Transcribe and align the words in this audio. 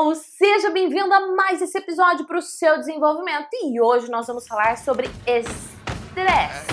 Hello! 0.00 0.14
Seja 0.14 0.70
bem-vindo 0.70 1.12
a 1.12 1.34
mais 1.34 1.60
esse 1.60 1.76
episódio 1.76 2.26
para 2.26 2.38
o 2.38 2.42
seu 2.42 2.78
desenvolvimento. 2.78 3.48
E 3.52 3.78
hoje 3.82 4.10
nós 4.10 4.26
vamos 4.26 4.48
falar 4.48 4.78
sobre 4.78 5.06
estresse. 5.26 6.70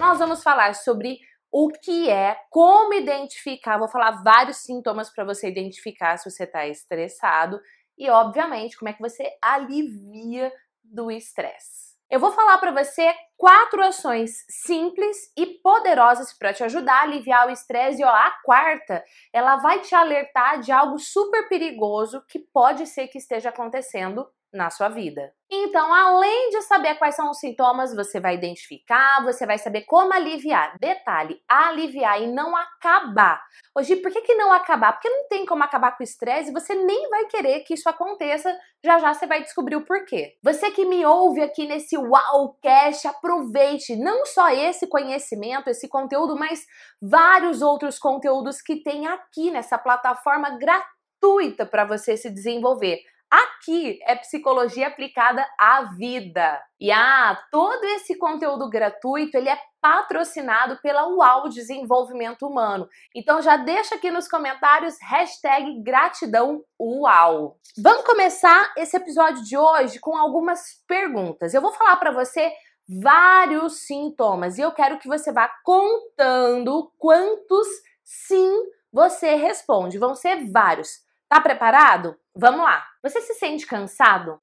Nós 0.00 0.18
vamos 0.18 0.42
falar 0.42 0.74
sobre 0.74 1.18
o 1.52 1.68
que 1.68 2.08
é, 2.08 2.38
como 2.48 2.94
identificar. 2.94 3.76
Vou 3.76 3.88
falar 3.88 4.22
vários 4.22 4.56
sintomas 4.56 5.10
para 5.10 5.24
você 5.24 5.50
identificar 5.50 6.16
se 6.16 6.30
você 6.30 6.44
está 6.44 6.66
estressado 6.66 7.60
e, 7.98 8.08
obviamente, 8.08 8.78
como 8.78 8.88
é 8.88 8.94
que 8.94 9.02
você 9.02 9.30
alivia 9.42 10.50
do 10.82 11.10
estresse. 11.10 11.83
Eu 12.10 12.20
vou 12.20 12.32
falar 12.32 12.58
para 12.58 12.70
você 12.70 13.14
quatro 13.36 13.82
ações 13.82 14.30
simples 14.48 15.16
e 15.36 15.46
poderosas 15.46 16.32
para 16.32 16.52
te 16.52 16.62
ajudar 16.62 17.00
a 17.00 17.02
aliviar 17.02 17.48
o 17.48 17.50
estresse. 17.50 18.02
E 18.02 18.04
ó, 18.04 18.08
a 18.08 18.30
quarta, 18.44 19.02
ela 19.32 19.56
vai 19.56 19.80
te 19.80 19.94
alertar 19.94 20.60
de 20.60 20.70
algo 20.70 20.98
super 20.98 21.48
perigoso 21.48 22.22
que 22.28 22.38
pode 22.38 22.86
ser 22.86 23.08
que 23.08 23.18
esteja 23.18 23.48
acontecendo 23.48 24.26
na 24.54 24.70
sua 24.70 24.88
vida. 24.88 25.32
Então, 25.50 25.92
além 25.92 26.50
de 26.50 26.62
saber 26.62 26.94
quais 26.94 27.14
são 27.14 27.30
os 27.30 27.38
sintomas, 27.38 27.94
você 27.94 28.18
vai 28.18 28.34
identificar, 28.34 29.22
você 29.22 29.44
vai 29.44 29.58
saber 29.58 29.82
como 29.82 30.12
aliviar. 30.12 30.76
Detalhe, 30.80 31.40
aliviar 31.48 32.22
e 32.22 32.26
não 32.26 32.56
acabar. 32.56 33.42
Hoje, 33.76 33.96
por 33.96 34.10
que, 34.10 34.22
que 34.22 34.34
não 34.34 34.52
acabar? 34.52 34.92
Porque 34.92 35.08
não 35.08 35.28
tem 35.28 35.44
como 35.44 35.62
acabar 35.62 35.96
com 35.96 36.02
o 36.02 36.04
estresse 36.04 36.50
e 36.50 36.52
você 36.52 36.74
nem 36.74 37.08
vai 37.10 37.26
querer 37.26 37.60
que 37.60 37.74
isso 37.74 37.88
aconteça. 37.88 38.56
Já 38.84 38.98
já 38.98 39.12
você 39.12 39.26
vai 39.26 39.42
descobrir 39.42 39.76
o 39.76 39.84
porquê. 39.84 40.34
Você 40.42 40.70
que 40.70 40.84
me 40.84 41.04
ouve 41.04 41.42
aqui 41.42 41.66
nesse 41.66 41.96
Wowcast, 41.96 43.06
aproveite 43.06 43.96
não 43.96 44.24
só 44.24 44.48
esse 44.50 44.86
conhecimento, 44.86 45.68
esse 45.68 45.88
conteúdo, 45.88 46.36
mas 46.36 46.64
vários 47.00 47.62
outros 47.62 47.98
conteúdos 47.98 48.60
que 48.60 48.82
tem 48.82 49.06
aqui 49.06 49.50
nessa 49.50 49.78
plataforma 49.78 50.58
gratuita 50.58 51.66
para 51.66 51.84
você 51.84 52.16
se 52.16 52.30
desenvolver. 52.30 53.00
Aqui 53.30 53.98
é 54.04 54.14
psicologia 54.14 54.86
aplicada 54.86 55.44
à 55.58 55.82
vida. 55.96 56.62
E 56.78 56.92
ah, 56.92 57.36
todo 57.50 57.84
esse 57.84 58.16
conteúdo 58.16 58.68
gratuito, 58.68 59.36
ele 59.36 59.48
é 59.48 59.58
patrocinado 59.80 60.78
pela 60.80 61.08
UAU 61.08 61.48
Desenvolvimento 61.48 62.46
Humano. 62.46 62.88
Então 63.14 63.42
já 63.42 63.56
deixa 63.56 63.96
aqui 63.96 64.10
nos 64.10 64.28
comentários 64.28 64.96
hashtag 65.02 65.82
gratidão 65.82 66.62
UAU. 66.78 67.58
Vamos 67.76 68.04
começar 68.04 68.72
esse 68.76 68.96
episódio 68.96 69.42
de 69.42 69.56
hoje 69.56 69.98
com 69.98 70.16
algumas 70.16 70.82
perguntas. 70.86 71.52
Eu 71.52 71.60
vou 71.60 71.72
falar 71.72 71.96
para 71.96 72.12
você 72.12 72.52
vários 72.88 73.86
sintomas 73.86 74.58
e 74.58 74.60
eu 74.60 74.72
quero 74.72 74.98
que 74.98 75.08
você 75.08 75.32
vá 75.32 75.50
contando 75.64 76.92
quantos 76.98 77.66
sim 78.02 78.50
você 78.92 79.34
responde. 79.34 79.98
Vão 79.98 80.14
ser 80.14 80.50
vários. 80.50 81.04
Tá 81.28 81.40
preparado? 81.40 82.16
Vamos 82.34 82.62
lá. 82.62 82.84
Você 83.02 83.20
se 83.20 83.34
sente 83.34 83.66
cansado? 83.66 84.38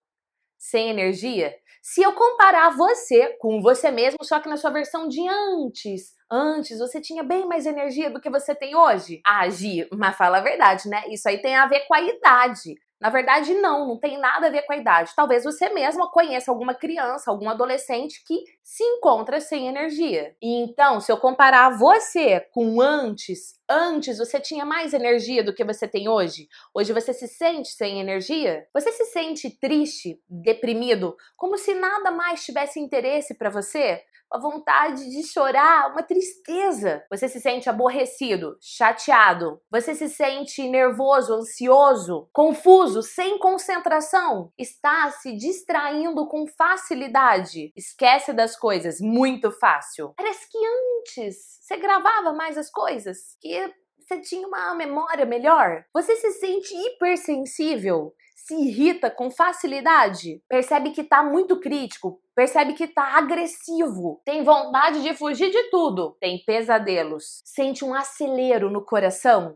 Sem 0.57 0.89
energia? 0.89 1.55
Se 1.81 2.01
eu 2.03 2.13
comparar 2.13 2.71
você 2.77 3.35
com 3.39 3.61
você 3.61 3.91
mesmo, 3.91 4.23
só 4.23 4.39
que 4.39 4.49
na 4.49 4.57
sua 4.57 4.71
versão 4.71 5.07
de 5.07 5.27
antes, 5.27 6.13
antes 6.31 6.79
você 6.79 7.01
tinha 7.01 7.23
bem 7.23 7.47
mais 7.47 7.65
energia 7.65 8.11
do 8.11 8.21
que 8.21 8.29
você 8.29 8.55
tem 8.55 8.75
hoje? 8.75 9.21
Agir, 9.25 9.87
mas 9.93 10.15
fala 10.15 10.39
a 10.39 10.41
verdade, 10.41 10.89
né? 10.89 11.03
Isso 11.09 11.27
aí 11.27 11.41
tem 11.41 11.55
a 11.55 11.67
ver 11.67 11.81
com 11.87 11.95
a 11.95 12.01
idade. 12.01 12.75
Na 13.01 13.09
verdade, 13.09 13.55
não, 13.55 13.87
não 13.87 13.99
tem 13.99 14.19
nada 14.19 14.45
a 14.45 14.49
ver 14.51 14.61
com 14.61 14.73
a 14.73 14.77
idade. 14.77 15.11
Talvez 15.15 15.43
você 15.43 15.69
mesma 15.69 16.11
conheça 16.11 16.51
alguma 16.51 16.75
criança, 16.75 17.31
algum 17.31 17.49
adolescente 17.49 18.23
que 18.27 18.43
se 18.63 18.83
encontra 18.83 19.41
sem 19.41 19.67
energia. 19.67 20.35
E 20.39 20.61
então, 20.61 20.99
se 21.01 21.11
eu 21.11 21.17
comparar 21.17 21.75
você 21.79 22.41
com 22.53 22.79
antes, 22.79 23.55
antes 23.67 24.19
você 24.19 24.39
tinha 24.39 24.63
mais 24.65 24.93
energia 24.93 25.43
do 25.43 25.51
que 25.53 25.63
você 25.63 25.87
tem 25.87 26.07
hoje? 26.07 26.47
Hoje 26.75 26.93
você 26.93 27.11
se 27.11 27.27
sente 27.27 27.69
sem 27.69 27.99
energia? 27.99 28.67
Você 28.71 28.91
se 28.91 29.05
sente 29.05 29.49
triste, 29.59 30.21
deprimido, 30.29 31.17
como 31.35 31.57
se 31.57 31.73
nada 31.73 32.11
mais 32.11 32.45
tivesse 32.45 32.79
interesse 32.79 33.33
para 33.35 33.49
você? 33.49 33.99
Uma 34.31 34.39
vontade 34.39 35.09
de 35.09 35.23
chorar, 35.23 35.91
uma 35.91 36.01
tristeza. 36.01 37.03
Você 37.09 37.27
se 37.27 37.41
sente 37.41 37.69
aborrecido, 37.69 38.57
chateado. 38.61 39.61
Você 39.69 39.93
se 39.93 40.07
sente 40.07 40.67
nervoso, 40.69 41.33
ansioso, 41.33 42.29
confuso, 42.31 43.01
sem 43.01 43.37
concentração. 43.37 44.51
Está 44.57 45.11
se 45.11 45.35
distraindo 45.35 46.27
com 46.27 46.47
facilidade. 46.47 47.73
Esquece 47.75 48.31
das 48.31 48.57
coisas 48.57 49.01
muito 49.01 49.51
fácil. 49.51 50.13
Parece 50.15 50.49
que 50.49 50.57
antes 50.57 51.59
você 51.61 51.77
gravava 51.77 52.31
mais 52.31 52.57
as 52.57 52.69
coisas, 52.69 53.35
que 53.41 53.73
você 53.99 54.21
tinha 54.21 54.47
uma 54.47 54.73
memória 54.75 55.25
melhor. 55.25 55.83
Você 55.93 56.15
se 56.15 56.31
sente 56.31 56.73
hipersensível 56.73 58.13
se 58.45 58.55
irrita 58.55 59.09
com 59.11 59.29
facilidade, 59.29 60.41
percebe 60.49 60.91
que 60.91 61.03
tá 61.03 61.23
muito 61.23 61.59
crítico, 61.59 62.19
percebe 62.41 62.73
que 62.73 62.87
tá 62.87 63.19
agressivo, 63.19 64.19
tem 64.25 64.43
vontade 64.43 65.03
de 65.03 65.13
fugir 65.13 65.51
de 65.51 65.69
tudo, 65.69 66.17
tem 66.19 66.43
pesadelos, 66.43 67.39
sente 67.45 67.85
um 67.85 67.93
acelero 67.93 68.71
no 68.71 68.83
coração 68.83 69.55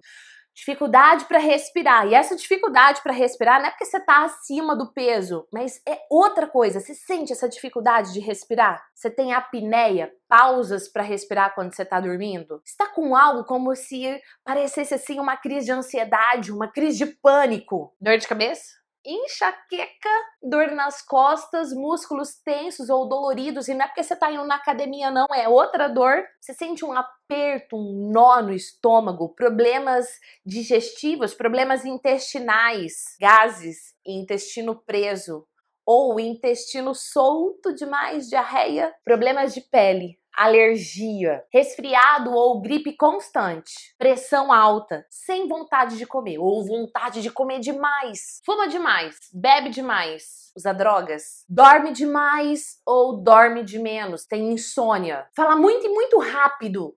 dificuldade 0.53 1.25
para 1.25 1.39
respirar. 1.39 2.07
E 2.07 2.13
essa 2.13 2.35
dificuldade 2.35 3.01
para 3.01 3.11
respirar 3.11 3.59
não 3.59 3.67
é 3.67 3.71
porque 3.71 3.85
você 3.85 3.97
está 3.97 4.23
acima 4.23 4.75
do 4.75 4.93
peso, 4.93 5.47
mas 5.51 5.81
é 5.85 5.97
outra 6.09 6.47
coisa. 6.47 6.79
Você 6.79 6.93
sente 6.93 7.33
essa 7.33 7.49
dificuldade 7.49 8.13
de 8.13 8.19
respirar? 8.19 8.81
Você 8.93 9.09
tem 9.09 9.33
apneia, 9.33 10.11
pausas 10.29 10.87
para 10.87 11.01
respirar 11.01 11.55
quando 11.55 11.73
você 11.73 11.81
está 11.81 11.99
dormindo? 11.99 12.61
Está 12.63 12.87
com 12.87 13.15
algo 13.15 13.43
como 13.45 13.75
se 13.75 14.21
parecesse 14.45 14.93
assim 14.93 15.19
uma 15.19 15.35
crise 15.35 15.65
de 15.65 15.71
ansiedade, 15.71 16.53
uma 16.53 16.71
crise 16.71 16.99
de 16.99 17.07
pânico, 17.07 17.93
dor 17.99 18.17
de 18.19 18.27
cabeça? 18.27 18.84
Enxaqueca, 19.05 20.09
dor 20.41 20.71
nas 20.71 21.01
costas, 21.01 21.73
músculos 21.73 22.35
tensos 22.43 22.89
ou 22.89 23.07
doloridos, 23.07 23.67
e 23.67 23.73
não 23.73 23.85
é 23.85 23.87
porque 23.87 24.03
você 24.03 24.15
tá 24.15 24.31
indo 24.31 24.45
na 24.45 24.55
academia, 24.55 25.11
não, 25.11 25.27
é 25.33 25.47
outra 25.47 25.87
dor. 25.87 26.23
Você 26.39 26.53
sente 26.53 26.83
um 26.83 26.93
aperto, 26.93 27.75
um 27.75 28.11
nó 28.11 28.41
no 28.41 28.53
estômago, 28.53 29.29
problemas 29.29 30.07
digestivos, 30.45 31.33
problemas 31.33 31.85
intestinais, 31.85 33.15
gases, 33.19 33.93
intestino 34.05 34.75
preso, 34.75 35.47
ou 35.85 36.19
intestino 36.19 36.95
solto 36.95 37.73
demais, 37.73 38.27
diarreia, 38.27 38.93
problemas 39.03 39.53
de 39.53 39.61
pele, 39.61 40.19
alergia, 40.37 41.43
resfriado 41.51 42.31
ou 42.31 42.61
gripe 42.61 42.95
constante, 42.95 43.93
pressão 43.97 44.51
alta, 44.51 45.05
sem 45.09 45.47
vontade 45.47 45.97
de 45.97 46.05
comer 46.05 46.37
ou 46.37 46.65
vontade 46.65 47.21
de 47.21 47.31
comer 47.31 47.59
demais, 47.59 48.41
fuma 48.45 48.67
demais, 48.67 49.17
bebe 49.33 49.69
demais, 49.69 50.51
usa 50.55 50.73
drogas, 50.73 51.45
dorme 51.49 51.91
demais 51.91 52.79
ou 52.85 53.21
dorme 53.21 53.63
de 53.63 53.79
menos, 53.79 54.25
tem 54.25 54.51
insônia, 54.51 55.27
fala 55.35 55.55
muito 55.55 55.85
e 55.85 55.89
muito 55.89 56.19
rápido. 56.19 56.95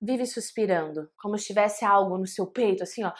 Vive 0.00 0.26
suspirando, 0.26 1.10
como 1.16 1.38
se 1.38 1.46
tivesse 1.46 1.82
algo 1.82 2.18
no 2.18 2.26
seu 2.26 2.46
peito, 2.46 2.82
assim, 2.82 3.02
ó, 3.04 3.10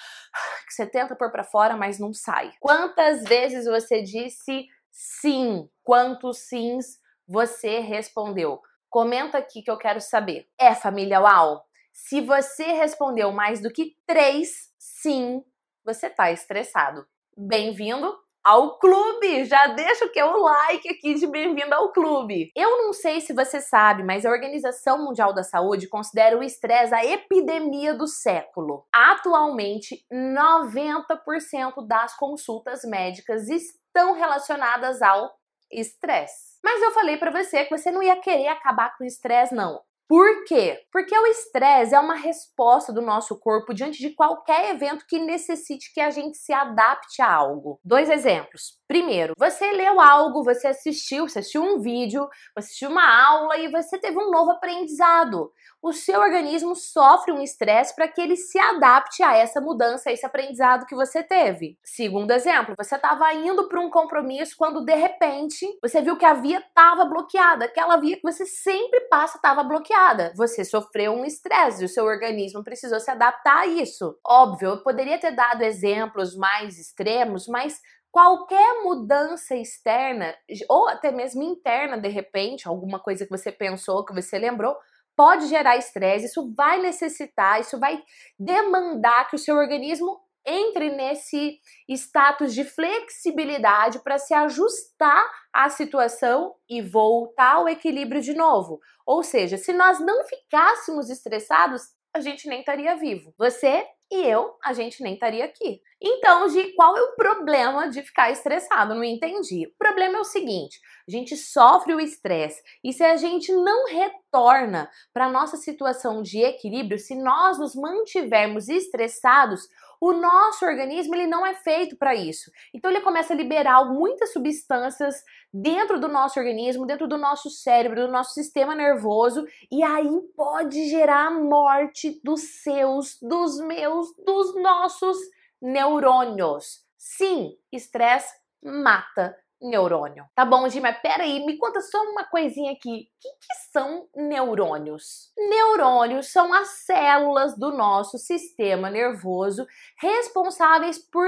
que 0.67 0.75
você 0.75 0.87
tenta 0.87 1.17
pôr 1.17 1.31
para 1.31 1.43
fora, 1.43 1.77
mas 1.77 1.99
não 1.99 2.13
sai. 2.13 2.53
Quantas 2.61 3.25
vezes 3.25 3.65
você 3.65 4.03
disse 4.03 4.67
sim? 4.91 5.67
Quantos 5.83 6.41
sims 6.41 6.99
você 7.27 7.79
respondeu? 7.79 8.61
Comenta 8.95 9.39
aqui 9.39 9.61
que 9.61 9.71
eu 9.73 9.77
quero 9.77 10.01
saber. 10.01 10.47
É 10.57 10.73
família 10.73 11.21
UAU? 11.21 11.61
Se 11.93 12.21
você 12.21 12.63
respondeu 12.75 13.33
mais 13.33 13.61
do 13.61 13.69
que 13.69 13.97
três 14.07 14.73
sim, 14.79 15.43
você 15.85 16.09
tá 16.09 16.31
estressado. 16.31 17.05
Bem-vindo 17.37 18.17
ao 18.45 18.79
clube! 18.79 19.47
Já 19.47 19.67
deixa 19.67 20.05
o 20.05 20.13
que 20.13 20.23
o 20.23 20.37
like 20.37 20.89
aqui 20.89 21.15
de 21.15 21.27
bem-vindo 21.27 21.75
ao 21.75 21.91
clube. 21.93 22.53
Eu 22.55 22.85
não 22.85 22.93
sei 22.93 23.21
se 23.21 23.33
você 23.33 23.61
sabe, 23.61 24.05
mas 24.05 24.25
a 24.25 24.31
Organização 24.31 25.05
Mundial 25.05 25.35
da 25.35 25.43
Saúde 25.43 25.89
considera 25.89 26.39
o 26.39 26.45
estresse 26.45 26.95
a 26.95 27.05
epidemia 27.05 27.95
do 27.95 28.07
século. 28.07 28.87
Atualmente, 28.95 30.07
90% 30.13 31.85
das 31.85 32.17
consultas 32.17 32.83
médicas 32.85 33.49
estão 33.49 34.13
relacionadas 34.13 35.03
ao 35.03 35.35
estresse. 35.81 36.59
Mas 36.63 36.83
eu 36.83 36.93
falei 36.93 37.17
para 37.17 37.31
você 37.31 37.65
que 37.65 37.77
você 37.77 37.91
não 37.91 38.03
ia 38.03 38.17
querer 38.21 38.49
acabar 38.49 38.97
com 38.97 39.05
o 39.05 39.07
estresse, 39.07 39.55
não. 39.55 39.81
Por 40.07 40.45
quê? 40.45 40.81
Porque 40.93 41.17
o 41.19 41.27
estresse 41.27 41.95
é 41.95 41.99
uma 41.99 42.15
resposta 42.15 42.93
do 42.93 43.01
nosso 43.01 43.39
corpo 43.39 43.73
diante 43.73 43.99
de 43.99 44.11
qualquer 44.11 44.75
evento 44.75 45.07
que 45.09 45.19
necessite 45.19 45.93
que 45.95 46.01
a 46.01 46.11
gente 46.11 46.37
se 46.37 46.53
adapte 46.53 47.23
a 47.23 47.33
algo. 47.33 47.81
Dois 47.83 48.11
exemplos. 48.11 48.79
Primeiro, 48.87 49.33
você 49.39 49.73
leu 49.73 49.99
algo, 49.99 50.45
você 50.45 50.69
assistiu, 50.69 51.27
você 51.27 51.39
assistiu 51.39 51.63
um 51.63 51.81
vídeo, 51.81 52.29
você 52.55 52.67
assistiu 52.67 52.91
uma 52.91 53.27
aula 53.27 53.57
e 53.57 53.69
você 53.69 53.99
teve 53.99 54.19
um 54.19 54.31
novo 54.31 54.51
aprendizado. 54.51 55.51
O 55.81 55.93
seu 55.93 56.21
organismo 56.21 56.77
sofre 56.77 57.33
um 57.33 57.41
estresse 57.41 57.97
para 57.97 58.07
que 58.07 58.21
ele 58.21 58.37
se 58.37 58.59
adapte 58.59 59.23
a 59.23 59.35
essa 59.35 59.61
mudança, 59.61 60.11
a 60.11 60.13
esse 60.13 60.25
aprendizado 60.25 60.87
que 60.87 60.95
você 60.95 61.23
teve. 61.23 61.79
Segundo 61.83 62.31
exemplo, 62.31 62.75
você 62.77 62.97
estava 62.97 63.33
indo 63.33 63.69
para 63.69 63.81
um 63.81 63.91
compromisso 63.91 64.55
quando 64.57 64.85
de 64.85 64.95
repente 64.95 65.67
você 65.81 66.03
viu 66.03 66.19
que 66.19 66.25
a 66.27 66.35
via 66.35 66.59
estava 66.59 67.07
bloqueada, 67.07 67.65
aquela 67.65 67.97
via 67.97 68.17
que 68.17 68.23
você 68.23 68.45
sempre 68.45 69.01
passa 69.09 69.39
estava 69.39 69.63
bloqueada 69.63 69.94
bloqueada. 69.95 70.33
Você 70.37 70.65
sofreu 70.65 71.13
um 71.13 71.25
estresse, 71.25 71.85
o 71.85 71.89
seu 71.89 72.05
organismo 72.05 72.65
precisou 72.65 72.99
se 72.99 73.11
adaptar 73.11 73.61
a 73.61 73.67
isso. 73.67 74.19
Óbvio, 74.27 74.71
eu 74.71 74.83
poderia 74.83 75.19
ter 75.19 75.31
dado 75.31 75.63
exemplos 75.63 76.37
mais 76.37 76.79
extremos, 76.79 77.47
mas 77.47 77.81
qualquer 78.11 78.83
mudança 78.83 79.55
externa 79.55 80.35
ou 80.69 80.89
até 80.89 81.11
mesmo 81.11 81.43
interna, 81.43 81.99
de 81.99 82.09
repente, 82.09 82.69
alguma 82.69 82.99
coisa 82.99 83.25
que 83.25 83.31
você 83.31 83.51
pensou, 83.51 84.05
que 84.05 84.15
você 84.15 84.39
lembrou, 84.39 84.77
pode 85.17 85.47
gerar 85.47 85.77
estresse, 85.77 86.27
isso 86.27 86.53
vai 86.57 86.81
necessitar, 86.81 87.61
isso 87.61 87.79
vai 87.79 88.03
demandar 88.39 89.29
que 89.29 89.37
o 89.37 89.39
seu 89.39 89.57
organismo 89.57 90.21
entre 90.47 90.91
nesse 90.91 91.59
status 91.89 92.55
de 92.55 92.65
flexibilidade 92.65 94.01
para 94.01 94.19
se 94.19 94.35
ajustar 94.35 95.25
à 95.53 95.69
situação 95.69 96.55
e 96.69 96.83
voltar 96.83 97.57
ao 97.57 97.69
equilíbrio 97.69 98.21
de 98.21 98.35
novo. 98.35 98.81
Ou 99.07 99.23
seja, 99.23 99.57
se 99.57 99.73
nós 99.73 100.01
não 100.01 100.25
ficássemos 100.25 101.11
estressados, 101.11 101.83
a 102.15 102.21
gente 102.21 102.49
nem 102.49 102.61
estaria 102.61 102.97
vivo. 102.97 103.35
Você 103.37 103.85
e 104.13 104.23
eu, 104.23 104.55
a 104.63 104.73
gente 104.73 105.03
nem 105.03 105.15
estaria 105.15 105.45
aqui. 105.45 105.81
Então, 106.01 106.49
Gi, 106.49 106.73
qual 106.77 106.97
é 106.97 107.03
o 107.03 107.17
problema 107.17 107.89
de 107.89 108.03
ficar 108.03 108.31
estressado? 108.31 108.95
Não 108.95 109.03
entendi. 109.03 109.67
O 109.67 109.79
problema 109.79 110.19
é 110.19 110.21
o 110.21 110.25
seguinte: 110.25 110.79
a 111.09 111.11
gente 111.11 111.37
sofre 111.37 111.95
o 111.95 112.01
estresse 112.01 112.63
e 112.85 112.93
se 112.93 113.03
a 113.03 113.17
gente 113.17 113.53
não 113.53 113.87
retorna 113.87 114.89
para 115.13 115.31
nossa 115.31 115.57
situação 115.57 116.23
de 116.23 116.41
equilíbrio, 116.41 116.99
se 116.99 117.17
nós 117.17 117.59
nos 117.59 117.75
mantivermos 117.75 118.69
estressados, 118.69 119.67
o 120.05 120.13
nosso 120.13 120.67
organismo 120.67 121.15
ele 121.15 121.27
não 121.27 121.47
é 121.47 121.55
feito 121.55 121.97
para 121.97 122.15
isso. 122.15 122.51
Então 122.75 122.91
ele 122.91 123.01
começa 123.01 123.33
a 123.33 123.37
liberar 123.37 123.87
muitas 123.87 124.35
substâncias 124.35 125.23
dentro 125.51 125.99
do 125.99 126.09
nosso 126.09 126.39
organismo, 126.39 126.85
dentro 126.85 127.09
do 127.09 127.17
nosso 127.17 127.49
cérebro, 127.49 128.07
do 128.07 128.13
nosso 128.13 128.35
sistema 128.35 128.75
nervoso, 128.75 129.47
e 129.73 129.83
aí 129.83 130.11
pode 130.37 130.91
gerar 130.91 131.29
a 131.29 131.31
morte 131.31 132.21
dos 132.23 132.63
seus, 132.63 133.19
dos 133.23 133.59
meus, 133.61 134.15
dos 134.27 134.55
nossos 134.63 135.17
neurônios. 135.61 136.85
Sim, 136.99 137.57
estresse 137.73 138.35
mata 138.63 139.35
neurônio. 139.65 140.25
Tá 140.35 140.45
bom, 140.45 140.69
Gi, 140.69 140.81
mas 140.81 140.99
peraí, 141.01 141.45
me 141.45 141.57
conta 141.57 141.81
só 141.81 142.03
uma 142.03 142.25
coisinha 142.25 142.73
aqui. 142.73 142.89
O 142.89 143.21
que, 143.21 143.29
que 143.29 143.55
são 143.73 144.07
neurônios? 144.15 145.33
Neurônios 145.37 146.31
são 146.31 146.53
as 146.53 146.69
células 146.85 147.57
do 147.59 147.73
nosso 147.73 148.19
sistema 148.19 148.91
nervoso 148.91 149.67
responsáveis 149.99 150.99
por 150.99 151.27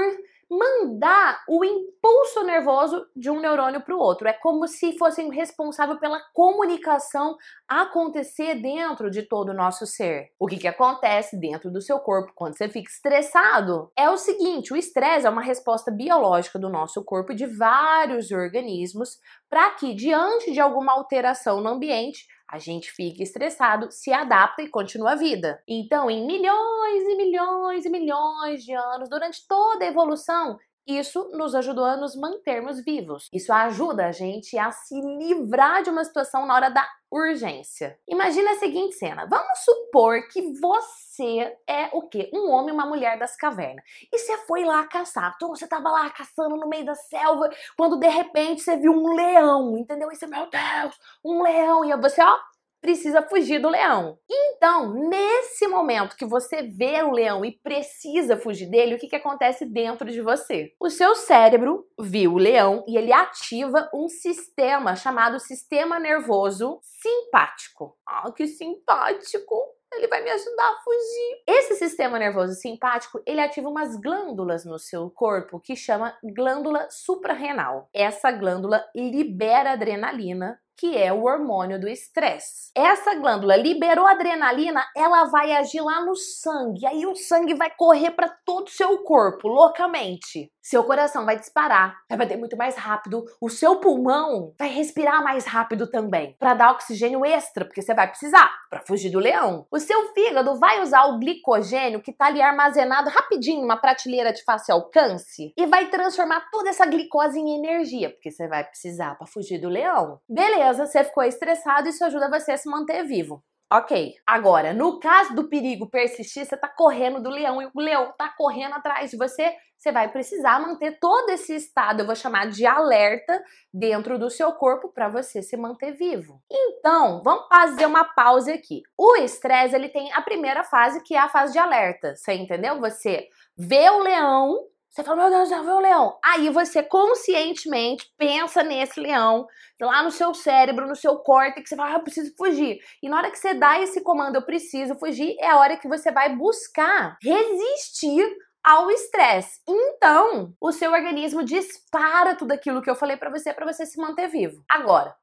mandar 0.49 1.43
o 1.47 1.63
impulso 1.63 2.43
nervoso 2.43 3.05
de 3.15 3.29
um 3.29 3.39
neurônio 3.39 3.81
para 3.81 3.95
o 3.95 3.99
outro. 3.99 4.27
É 4.27 4.33
como 4.33 4.67
se 4.67 4.97
fossem 4.97 5.29
responsável 5.29 5.99
pela 5.99 6.21
comunicação 6.33 7.35
acontecer 7.67 8.55
dentro 8.55 9.11
de 9.11 9.23
todo 9.23 9.49
o 9.49 9.53
nosso 9.53 9.85
ser. 9.85 10.29
O 10.39 10.47
que, 10.47 10.57
que 10.57 10.67
acontece 10.67 11.37
dentro 11.39 11.71
do 11.71 11.81
seu 11.81 11.99
corpo 11.99 12.31
quando 12.33 12.57
você 12.57 12.69
fica 12.69 12.89
estressado? 12.89 13.91
É 13.97 14.09
o 14.09 14.17
seguinte: 14.17 14.73
o 14.73 14.77
estresse 14.77 15.27
é 15.27 15.29
uma 15.29 15.41
resposta 15.41 15.91
biológica 15.91 16.57
do 16.57 16.69
nosso 16.69 17.03
corpo 17.03 17.35
de 17.35 17.45
vários 17.45 18.31
organismos 18.31 19.17
para 19.49 19.71
que, 19.71 19.93
diante 19.93 20.51
de 20.51 20.59
alguma 20.59 20.93
alteração 20.93 21.61
no 21.61 21.69
ambiente, 21.69 22.25
a 22.49 22.59
gente 22.59 22.91
fica 22.91 23.21
estressado, 23.21 23.91
se 23.91 24.11
adapta 24.13 24.61
e 24.61 24.69
continua 24.69 25.11
a 25.11 25.15
vida. 25.15 25.61
Então, 25.67 26.09
em 26.09 26.25
milhões 26.25 27.03
e 27.03 27.15
milhões 27.15 27.85
e 27.85 27.89
milhões 27.89 28.63
de 28.63 28.73
anos, 28.73 29.09
durante 29.09 29.45
toda 29.47 29.83
a 29.83 29.87
evolução, 29.87 30.57
isso 30.87 31.29
nos 31.33 31.53
ajudou 31.53 31.83
a 31.83 31.97
nos 31.97 32.15
mantermos 32.15 32.79
vivos. 32.83 33.27
Isso 33.33 33.51
ajuda 33.51 34.07
a 34.07 34.11
gente 34.11 34.57
a 34.57 34.71
se 34.71 34.99
livrar 34.99 35.83
de 35.83 35.89
uma 35.89 36.03
situação 36.03 36.45
na 36.45 36.55
hora 36.55 36.69
da 36.69 36.87
urgência. 37.11 37.97
Imagina 38.07 38.51
a 38.51 38.55
seguinte 38.55 38.95
cena: 38.95 39.25
vamos 39.25 39.59
supor 39.59 40.27
que 40.29 40.53
você 40.59 41.57
é 41.67 41.89
o 41.93 42.07
quê? 42.07 42.29
Um 42.33 42.49
homem 42.49 42.69
e 42.69 42.73
uma 42.73 42.85
mulher 42.85 43.19
das 43.19 43.35
cavernas. 43.35 43.83
E 44.11 44.17
você 44.17 44.37
foi 44.45 44.63
lá 44.63 44.85
caçar. 44.87 45.33
Então 45.35 45.49
você 45.49 45.67
tava 45.67 45.89
lá 45.89 46.09
caçando 46.09 46.55
no 46.55 46.69
meio 46.69 46.85
da 46.85 46.95
selva, 46.95 47.49
quando 47.77 47.99
de 47.99 48.07
repente 48.07 48.61
você 48.61 48.77
viu 48.77 48.91
um 48.91 49.13
leão, 49.13 49.77
entendeu? 49.77 50.11
E 50.11 50.15
você, 50.15 50.27
meu 50.27 50.49
Deus, 50.49 50.99
um 51.23 51.41
leão. 51.41 51.83
E 51.83 51.95
você, 51.97 52.21
ó, 52.21 52.37
precisa 52.81 53.21
fugir 53.21 53.59
do 53.59 53.69
leão. 53.69 54.17
Então, 54.29 54.93
nesse 54.93 55.67
momento 55.67 56.15
que 56.15 56.25
você 56.25 56.63
vê 56.63 57.01
o 57.03 57.11
leão 57.11 57.45
e 57.45 57.51
precisa 57.51 58.37
fugir 58.37 58.69
dele, 58.69 58.95
o 58.95 58.97
que, 58.97 59.07
que 59.07 59.15
acontece 59.15 59.65
dentro 59.65 60.09
de 60.09 60.21
você? 60.21 60.73
O 60.79 60.89
seu 60.89 61.15
cérebro 61.15 61.85
viu 61.99 62.33
o 62.33 62.37
leão 62.37 62.83
e 62.87 62.97
ele 62.97 63.11
ativa 63.11 63.89
um 63.93 64.07
sistema 64.07 64.95
chamado 64.95 65.39
sistema 65.39 65.99
nervoso 65.99 66.79
simpático. 66.83 67.97
Ah, 68.05 68.31
que 68.31 68.47
simpático! 68.47 69.77
ele 69.93 70.07
vai 70.07 70.23
me 70.23 70.29
ajudar 70.29 70.69
a 70.69 70.81
fugir. 70.81 71.43
Esse 71.47 71.75
sistema 71.75 72.19
nervoso 72.19 72.53
simpático, 72.53 73.21
ele 73.25 73.41
ativa 73.41 73.69
umas 73.69 73.95
glândulas 73.95 74.65
no 74.65 74.77
seu 74.77 75.09
corpo 75.09 75.59
que 75.59 75.75
chama 75.75 76.17
glândula 76.23 76.87
suprarrenal. 76.89 77.89
Essa 77.93 78.31
glândula 78.31 78.85
libera 78.95 79.71
adrenalina 79.71 80.59
que 80.77 80.95
é 80.95 81.11
o 81.11 81.23
hormônio 81.23 81.79
do 81.79 81.87
estresse. 81.87 82.71
Essa 82.75 83.15
glândula 83.15 83.55
liberou 83.55 84.05
adrenalina, 84.05 84.85
ela 84.95 85.25
vai 85.25 85.51
agir 85.53 85.81
lá 85.81 86.05
no 86.05 86.15
sangue, 86.15 86.85
aí 86.85 87.05
o 87.05 87.15
sangue 87.15 87.55
vai 87.55 87.71
correr 87.75 88.11
para 88.11 88.29
todo 88.45 88.67
o 88.67 88.71
seu 88.71 88.99
corpo, 88.99 89.47
loucamente. 89.47 90.51
Seu 90.61 90.83
coração 90.83 91.25
vai 91.25 91.39
disparar, 91.39 91.95
vai 92.09 92.17
bater 92.17 92.37
muito 92.37 92.57
mais 92.57 92.75
rápido, 92.75 93.23
o 93.41 93.49
seu 93.49 93.79
pulmão 93.79 94.53
vai 94.59 94.67
respirar 94.67 95.23
mais 95.23 95.45
rápido 95.45 95.89
também, 95.89 96.35
para 96.37 96.53
dar 96.53 96.71
oxigênio 96.71 97.25
extra, 97.25 97.63
porque 97.63 97.81
você 97.81 97.93
vai 97.93 98.07
precisar 98.07 98.51
para 98.69 98.83
fugir 98.85 99.09
do 99.09 99.17
leão. 99.17 99.65
O 99.71 99.79
seu 99.79 100.13
fígado 100.13 100.59
vai 100.59 100.81
usar 100.81 101.05
o 101.05 101.19
glicogênio 101.19 102.01
que 102.01 102.11
tá 102.11 102.25
ali 102.25 102.41
armazenado 102.41 103.09
rapidinho 103.09 103.61
numa 103.61 103.77
prateleira 103.77 104.33
de 104.33 104.43
fácil 104.43 104.75
alcance 104.75 105.53
e 105.57 105.65
vai 105.65 105.89
transformar 105.89 106.49
toda 106.51 106.69
essa 106.69 106.85
glicose 106.85 107.39
em 107.39 107.57
energia, 107.57 108.09
porque 108.09 108.29
você 108.29 108.45
vai 108.47 108.65
precisar 108.65 109.15
para 109.15 109.25
fugir 109.25 109.59
do 109.59 109.69
leão. 109.69 110.19
Beleza? 110.27 110.66
Beleza, 110.67 110.85
você 110.85 111.03
ficou 111.03 111.23
estressado, 111.23 111.87
isso 111.87 112.03
ajuda 112.03 112.29
você 112.29 112.51
a 112.51 112.57
se 112.57 112.69
manter 112.69 113.03
vivo. 113.03 113.43
Ok. 113.71 114.13
Agora, 114.25 114.73
no 114.73 114.97
caso 114.97 115.35
do 115.35 115.49
perigo 115.49 115.89
persistir, 115.89 116.45
você 116.45 116.55
tá 116.55 116.69
correndo 116.69 117.21
do 117.21 117.29
leão 117.29 117.61
e 117.61 117.69
o 117.73 117.81
leão 117.81 118.13
tá 118.17 118.33
correndo 118.37 118.73
atrás 118.73 119.11
de 119.11 119.17
você, 119.17 119.53
você 119.77 119.91
vai 119.91 120.09
precisar 120.09 120.61
manter 120.61 120.97
todo 120.99 121.29
esse 121.29 121.53
estado, 121.53 121.99
eu 121.99 122.05
vou 122.05 122.15
chamar 122.15 122.49
de 122.49 122.65
alerta, 122.65 123.43
dentro 123.73 124.17
do 124.17 124.29
seu 124.29 124.53
corpo 124.53 124.91
para 124.93 125.09
você 125.09 125.41
se 125.41 125.57
manter 125.57 125.91
vivo. 125.91 126.41
Então, 126.49 127.21
vamos 127.21 127.47
fazer 127.49 127.85
uma 127.85 128.05
pausa 128.05 128.53
aqui. 128.53 128.81
O 128.97 129.17
estresse, 129.17 129.75
ele 129.75 129.89
tem 129.89 130.13
a 130.13 130.21
primeira 130.21 130.63
fase, 130.63 131.03
que 131.03 131.13
é 131.13 131.19
a 131.19 131.29
fase 131.29 131.51
de 131.51 131.59
alerta. 131.59 132.15
Você 132.15 132.33
entendeu? 132.33 132.79
Você 132.79 133.27
vê 133.57 133.89
o 133.89 133.99
leão, 133.99 134.57
você 134.97 135.03
fala, 135.03 135.21
meu 135.21 135.29
Deus, 135.29 135.49
já 135.49 135.61
viu 135.61 135.75
o 135.75 135.79
leão? 135.79 136.17
Aí 136.25 136.49
você 136.49 136.81
conscientemente 136.81 138.11
pensa 138.17 138.63
nesse 138.63 138.99
leão, 138.99 139.45
lá 139.79 140.01
no 140.01 140.09
seu 140.09 140.33
cérebro, 140.33 140.87
no 140.87 140.95
seu 140.95 141.17
córtex, 141.17 141.69
você 141.69 141.75
fala, 141.75 141.91
ah, 141.91 141.97
eu 141.97 142.03
preciso 142.03 142.33
fugir. 142.35 142.79
E 143.03 143.07
na 143.07 143.17
hora 143.17 143.29
que 143.29 143.37
você 143.37 143.53
dá 143.53 143.79
esse 143.79 144.01
comando, 144.01 144.37
eu 144.37 144.41
preciso 144.41 144.95
fugir, 144.95 145.35
é 145.39 145.49
a 145.49 145.59
hora 145.59 145.77
que 145.77 145.87
você 145.87 146.11
vai 146.11 146.35
buscar 146.35 147.15
resistir 147.21 148.27
ao 148.63 148.89
estresse. 148.89 149.61
Então, 149.69 150.55
o 150.59 150.71
seu 150.71 150.91
organismo 150.91 151.43
dispara 151.43 152.35
tudo 152.35 152.53
aquilo 152.53 152.81
que 152.81 152.89
eu 152.89 152.95
falei 152.95 153.17
para 153.17 153.29
você 153.29 153.53
para 153.53 153.71
você 153.71 153.85
se 153.85 154.01
manter 154.01 154.27
vivo. 154.27 154.63
Agora, 154.67 155.15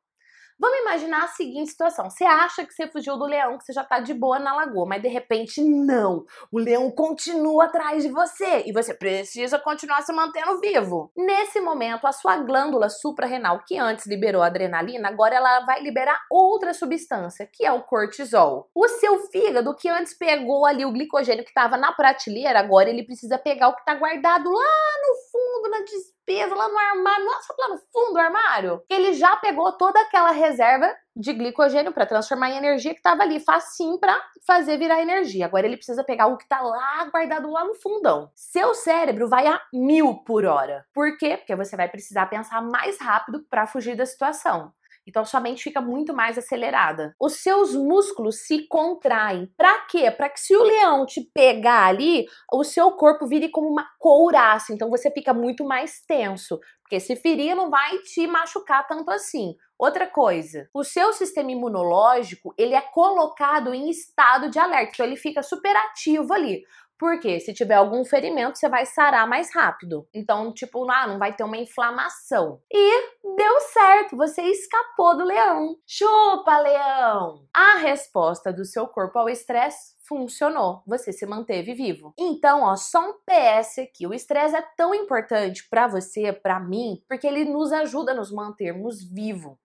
Vamos 0.59 0.79
imaginar 0.81 1.25
a 1.25 1.29
seguinte 1.29 1.71
situação: 1.71 2.09
você 2.09 2.25
acha 2.25 2.65
que 2.65 2.73
você 2.73 2.87
fugiu 2.89 3.17
do 3.17 3.27
leão, 3.27 3.59
que 3.59 3.65
você 3.65 3.73
já 3.73 3.85
tá 3.85 3.99
de 4.01 4.15
boa 4.15 4.39
na 4.39 4.55
lagoa, 4.55 4.87
mas 4.87 5.03
de 5.03 5.09
repente 5.09 5.63
não. 5.63 6.25
O 6.51 6.59
leão 6.59 6.91
continua 6.91 7.65
atrás 7.65 8.03
de 8.03 8.11
você 8.11 8.63
e 8.67 8.73
você 8.73 8.95
precisa 8.95 9.59
continuar 9.59 10.03
se 10.03 10.13
mantendo 10.13 10.61
vivo. 10.61 11.11
Nesse 11.17 11.61
momento, 11.61 12.07
a 12.07 12.13
sua 12.13 12.37
glândula 12.37 12.89
suprarrenal, 12.89 13.63
que 13.67 13.79
antes 13.79 14.07
liberou 14.07 14.43
adrenalina, 14.43 15.09
agora 15.09 15.35
ela 15.35 15.61
vai 15.61 15.83
liberar 15.83 16.21
outra 16.31 16.73
substância, 16.73 17.49
que 17.53 17.65
é 17.65 17.73
o 17.73 17.83
cortisol. 17.83 18.71
O 18.75 18.87
seu 18.89 19.19
fígado, 19.31 19.75
que 19.75 19.89
antes 19.89 20.17
pegou 20.17 20.65
ali 20.65 20.85
o 20.85 20.93
glicogênio 20.93 21.45
que 21.45 21.51
estava 21.51 21.77
na 21.77 21.93
prateleira, 21.93 22.59
agora 22.59 22.89
ele 22.89 23.05
precisa 23.05 23.39
pegar 23.39 23.69
o 23.69 23.75
que 23.75 23.81
está 23.81 23.95
guardado 23.95 24.51
lá 24.51 24.93
no 25.03 25.15
fundo, 25.31 25.71
na 25.71 25.81
despesa, 25.81 26.55
lá 26.55 26.69
no 26.69 26.79
armário, 26.79 27.25
nossa, 27.25 27.55
lá 27.59 27.69
no 27.69 27.79
fundo 27.93 28.13
do 28.13 28.19
armário. 28.19 28.83
Ele 28.89 29.13
já 29.13 29.37
pegou 29.37 29.73
toda 29.73 30.01
aquela 30.01 30.31
reserva 30.47 30.95
de 31.17 31.33
glicogênio 31.33 31.93
para 31.93 32.07
transformar 32.07 32.51
em 32.51 32.57
energia 32.57 32.93
que 32.93 32.99
estava 32.99 33.23
ali, 33.23 33.41
facinho 33.41 33.99
para 33.99 34.17
fazer 34.47 34.77
virar 34.79 35.01
energia. 35.01 35.47
Agora 35.47 35.67
ele 35.67 35.77
precisa 35.77 36.05
pegar 36.05 36.27
o 36.27 36.37
que 36.37 36.45
está 36.45 36.61
lá 36.61 37.05
guardado 37.11 37.51
lá 37.51 37.65
no 37.65 37.75
fundão. 37.75 38.31
Seu 38.35 38.75
cérebro 38.75 39.29
vai 39.29 39.47
a 39.47 39.61
mil 39.73 40.17
por 40.25 40.45
hora. 40.45 40.85
Por 40.93 41.17
quê? 41.17 41.37
Porque 41.37 41.55
você 41.55 41.77
vai 41.77 41.89
precisar 41.89 42.27
pensar 42.27 42.61
mais 42.63 43.01
rápido 43.01 43.45
para 43.49 43.67
fugir 43.67 43.97
da 43.97 44.07
situação. 44.07 44.73
Então 45.07 45.25
sua 45.25 45.41
mente 45.41 45.63
fica 45.63 45.81
muito 45.81 46.15
mais 46.15 46.39
acelerada. 46.39 47.15
Os 47.21 47.35
seus 47.35 47.75
músculos 47.75 48.47
se 48.47 48.67
contraem. 48.67 49.53
Para 49.57 49.81
quê? 49.87 50.11
Para 50.11 50.29
que 50.29 50.41
se 50.41 50.57
o 50.57 50.63
leão 50.63 51.05
te 51.05 51.21
pegar 51.35 51.87
ali, 51.87 52.27
o 52.53 52.65
seu 52.65 52.91
corpo 52.93 53.27
vire 53.27 53.51
como 53.51 53.69
uma 53.69 53.87
couraça. 53.99 54.73
Então 54.73 54.89
você 54.89 55.11
fica 55.11 55.35
muito 55.35 55.65
mais 55.65 56.01
tenso, 56.07 56.59
porque 56.83 56.99
se 57.01 57.17
ferir 57.17 57.55
não 57.55 57.71
vai 57.71 57.99
te 57.99 58.27
machucar 58.27 58.87
tanto 58.87 59.11
assim. 59.11 59.55
Outra 59.85 60.07
coisa, 60.07 60.67
o 60.73 60.83
seu 60.83 61.13
sistema 61.13 61.53
imunológico, 61.53 62.55
ele 62.57 62.75
é 62.75 62.81
colocado 62.81 63.75
em 63.75 63.91
estado 63.91 64.49
de 64.49 64.59
alerta, 64.59 64.93
então 64.95 65.05
ele 65.05 65.15
fica 65.15 65.43
super 65.43 65.77
ativo 65.77 66.33
ali. 66.33 66.65
Porque 66.99 67.39
se 67.39 67.53
tiver 67.53 67.75
algum 67.75 68.03
ferimento, 68.03 68.59
você 68.59 68.67
vai 68.67 68.87
sarar 68.87 69.29
mais 69.29 69.55
rápido. 69.55 70.09
Então, 70.15 70.55
tipo, 70.55 70.91
ah, 70.91 71.07
não 71.07 71.19
vai 71.19 71.35
ter 71.35 71.45
uma 71.45 71.59
inflamação. 71.59 72.63
E 72.73 73.37
deu 73.37 73.61
certo, 73.61 74.17
você 74.17 74.41
escapou 74.41 75.19
do 75.19 75.25
leão. 75.25 75.77
Chupa, 75.87 76.59
leão! 76.61 77.47
A 77.55 77.77
resposta 77.77 78.51
do 78.51 78.65
seu 78.65 78.87
corpo 78.87 79.19
ao 79.19 79.29
estresse 79.29 79.95
funcionou, 80.09 80.83
você 80.87 81.13
se 81.13 81.27
manteve 81.27 81.75
vivo. 81.75 82.15
Então, 82.19 82.63
ó, 82.63 82.75
só 82.75 83.01
um 83.01 83.15
PS 83.15 83.81
aqui. 83.81 84.07
O 84.07 84.15
estresse 84.15 84.57
é 84.57 84.63
tão 84.77 84.95
importante 84.95 85.69
para 85.69 85.87
você, 85.87 86.33
para 86.33 86.59
mim, 86.59 87.03
porque 87.07 87.27
ele 87.27 87.45
nos 87.45 87.71
ajuda 87.71 88.13
a 88.13 88.15
nos 88.15 88.33
mantermos 88.33 89.05
vivos. 89.05 89.59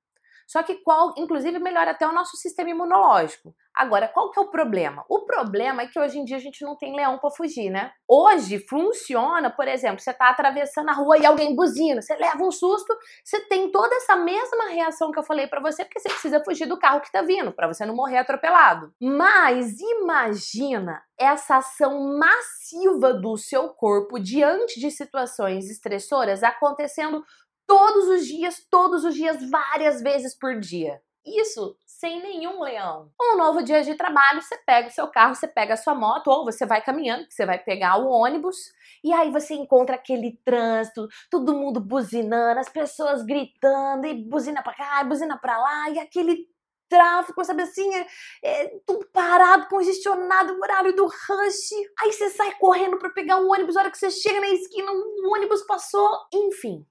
Só 0.49 0.63
que 0.63 0.77
qual, 0.77 1.13
inclusive, 1.15 1.59
melhora 1.59 1.91
até 1.91 2.07
o 2.07 2.11
nosso 2.11 2.35
sistema 2.35 2.71
imunológico. 2.71 3.53
Agora, 3.71 4.07
qual 4.07 4.31
que 4.31 4.39
é 4.39 4.41
o 4.41 4.49
problema? 4.49 5.05
O 5.07 5.19
problema 5.19 5.83
é 5.83 5.87
que 5.87 5.99
hoje 5.99 6.17
em 6.17 6.25
dia 6.25 6.37
a 6.37 6.39
gente 6.39 6.63
não 6.63 6.75
tem 6.75 6.95
leão 6.95 7.19
para 7.19 7.29
fugir, 7.29 7.69
né? 7.69 7.91
Hoje 8.07 8.57
funciona, 8.67 9.51
por 9.51 9.67
exemplo, 9.67 9.99
você 9.99 10.11
tá 10.11 10.27
atravessando 10.27 10.89
a 10.89 10.93
rua 10.93 11.19
e 11.19 11.25
alguém 11.25 11.55
buzina, 11.55 12.01
você 12.01 12.15
leva 12.15 12.43
um 12.43 12.51
susto, 12.51 12.97
você 13.23 13.41
tem 13.41 13.71
toda 13.71 13.93
essa 13.97 14.15
mesma 14.15 14.69
reação 14.69 15.11
que 15.11 15.19
eu 15.19 15.23
falei 15.23 15.45
para 15.45 15.61
você, 15.61 15.85
porque 15.85 15.99
você 15.99 16.09
precisa 16.09 16.43
fugir 16.43 16.65
do 16.65 16.79
carro 16.79 16.99
que 16.99 17.11
tá 17.11 17.21
vindo, 17.21 17.51
para 17.51 17.67
você 17.67 17.85
não 17.85 17.95
morrer 17.95 18.17
atropelado. 18.17 18.91
Mas 18.99 19.79
imagina 19.79 21.03
essa 21.15 21.57
ação 21.57 22.17
massiva 22.17 23.13
do 23.13 23.37
seu 23.37 23.69
corpo 23.69 24.19
diante 24.19 24.79
de 24.79 24.89
situações 24.89 25.69
estressoras 25.69 26.41
acontecendo 26.41 27.23
todos 27.69 28.07
os 28.07 28.25
dias, 28.25 28.65
todos 28.67 29.05
os 29.05 29.13
dias, 29.13 29.47
várias 29.47 30.01
vezes 30.01 30.33
por 30.33 30.59
dia. 30.59 30.99
Isso 31.23 31.77
sem 31.85 32.19
nenhum 32.19 32.63
leão. 32.63 33.11
Um 33.21 33.37
novo 33.37 33.61
dia 33.61 33.83
de 33.83 33.93
trabalho, 33.93 34.41
você 34.41 34.57
pega 34.57 34.87
o 34.87 34.91
seu 34.91 35.07
carro, 35.07 35.35
você 35.35 35.47
pega 35.47 35.75
a 35.75 35.77
sua 35.77 35.93
moto, 35.93 36.29
ou 36.29 36.45
você 36.45 36.65
vai 36.65 36.81
caminhando, 36.81 37.27
você 37.29 37.45
vai 37.45 37.59
pegar 37.59 37.97
o 37.97 38.09
ônibus, 38.09 38.57
e 39.03 39.13
aí 39.13 39.29
você 39.29 39.53
encontra 39.53 39.97
aquele 39.97 40.39
trânsito, 40.43 41.07
todo 41.29 41.53
mundo 41.53 41.79
buzinando, 41.79 42.59
as 42.59 42.69
pessoas 42.69 43.21
gritando, 43.21 44.07
e 44.07 44.15
buzina 44.15 44.63
pra 44.63 44.73
cá, 44.73 45.03
buzina 45.03 45.37
pra 45.37 45.59
lá, 45.59 45.89
e 45.91 45.99
aquele 45.99 46.47
tráfego, 46.89 47.45
sabe 47.45 47.61
assim, 47.61 47.93
é, 47.93 48.07
é, 48.43 48.79
tudo 48.87 49.05
parado, 49.13 49.67
congestionado, 49.67 50.53
o 50.53 50.59
horário 50.59 50.95
do 50.95 51.05
rush. 51.05 51.71
Aí 51.99 52.11
você 52.11 52.31
sai 52.31 52.55
correndo 52.57 52.97
para 52.97 53.11
pegar 53.11 53.37
o 53.37 53.47
ônibus, 53.47 53.77
a 53.77 53.81
hora 53.81 53.91
que 53.91 53.97
você 53.97 54.09
chega 54.09 54.41
na 54.41 54.49
esquina, 54.49 54.91
o 54.91 55.35
ônibus 55.35 55.61
passou, 55.67 56.09
enfim 56.33 56.83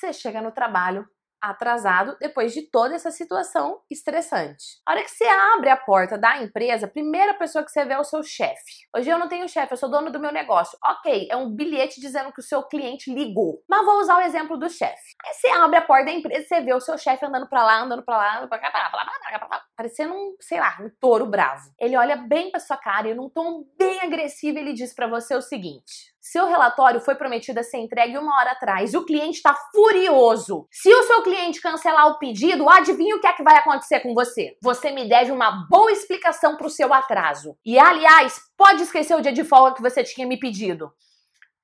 você 0.00 0.12
chega 0.12 0.40
no 0.40 0.50
trabalho 0.50 1.06
atrasado 1.40 2.16
depois 2.20 2.52
de 2.52 2.62
toda 2.70 2.94
essa 2.94 3.10
situação 3.10 3.80
estressante. 3.90 4.78
A 4.86 4.92
hora 4.92 5.02
que 5.02 5.10
você 5.10 5.24
abre 5.24 5.70
a 5.70 5.76
porta 5.76 6.18
da 6.18 6.42
empresa, 6.42 6.86
a 6.86 6.90
primeira 6.90 7.34
pessoa 7.34 7.64
que 7.64 7.70
você 7.70 7.84
vê 7.84 7.94
é 7.94 7.98
o 7.98 8.04
seu 8.04 8.22
chefe. 8.22 8.86
Hoje 8.94 9.08
eu 9.08 9.18
não 9.18 9.28
tenho 9.28 9.48
chefe, 9.48 9.72
eu 9.72 9.76
sou 9.76 9.90
dono 9.90 10.12
do 10.12 10.20
meu 10.20 10.32
negócio. 10.32 10.78
Ok, 10.84 11.28
é 11.30 11.36
um 11.36 11.54
bilhete 11.54 12.00
dizendo 12.00 12.32
que 12.32 12.40
o 12.40 12.44
seu 12.44 12.62
cliente 12.64 13.12
ligou. 13.12 13.62
Mas 13.68 13.84
vou 13.84 14.00
usar 14.00 14.18
o 14.18 14.20
exemplo 14.20 14.58
do 14.58 14.68
chefe. 14.68 15.14
Aí 15.24 15.32
você 15.32 15.48
abre 15.48 15.78
a 15.78 15.82
porta 15.82 16.06
da 16.06 16.12
empresa, 16.12 16.46
você 16.46 16.60
vê 16.60 16.74
o 16.74 16.80
seu 16.80 16.98
chefe 16.98 17.24
andando 17.24 17.48
para 17.48 17.64
lá, 17.64 17.80
andando 17.80 18.04
para 18.04 18.16
lá, 18.18 18.36
andando 18.36 18.48
pra 18.48 18.58
cá, 18.58 18.70
pra 18.70 18.82
lá, 18.82 18.88
pra 18.90 19.02
lá, 19.02 19.38
pra 19.38 19.48
lá, 19.48 19.62
parecendo 19.74 20.12
um, 20.12 20.36
sei 20.40 20.60
lá, 20.60 20.76
um 20.80 20.90
touro 21.00 21.26
bravo. 21.26 21.70
Ele 21.78 21.96
olha 21.96 22.16
bem 22.16 22.50
para 22.50 22.60
sua 22.60 22.76
cara 22.76 23.08
e 23.08 23.14
num 23.14 23.30
tom 23.30 23.64
bem 23.78 24.00
agressivo 24.00 24.58
ele 24.58 24.74
diz 24.74 24.94
para 24.94 25.06
você 25.06 25.34
o 25.34 25.42
seguinte: 25.42 26.12
seu 26.30 26.46
relatório 26.46 27.00
foi 27.00 27.16
prometido 27.16 27.58
a 27.58 27.62
ser 27.64 27.78
entregue 27.78 28.16
uma 28.16 28.38
hora 28.38 28.52
atrás 28.52 28.94
e 28.94 28.96
o 28.96 29.04
cliente 29.04 29.38
está 29.38 29.52
furioso. 29.72 30.64
Se 30.70 30.88
o 30.88 31.02
seu 31.02 31.24
cliente 31.24 31.60
cancelar 31.60 32.06
o 32.06 32.20
pedido, 32.20 32.70
adivinha 32.70 33.16
o 33.16 33.20
que 33.20 33.26
é 33.26 33.32
que 33.32 33.42
vai 33.42 33.56
acontecer 33.56 33.98
com 33.98 34.14
você? 34.14 34.56
Você 34.62 34.92
me 34.92 35.08
deve 35.08 35.32
uma 35.32 35.66
boa 35.68 35.90
explicação 35.90 36.56
para 36.56 36.68
o 36.68 36.70
seu 36.70 36.94
atraso. 36.94 37.56
E 37.66 37.80
aliás, 37.80 38.40
pode 38.56 38.84
esquecer 38.84 39.16
o 39.16 39.20
dia 39.20 39.32
de 39.32 39.42
folga 39.42 39.74
que 39.74 39.82
você 39.82 40.04
tinha 40.04 40.24
me 40.24 40.38
pedido. 40.38 40.92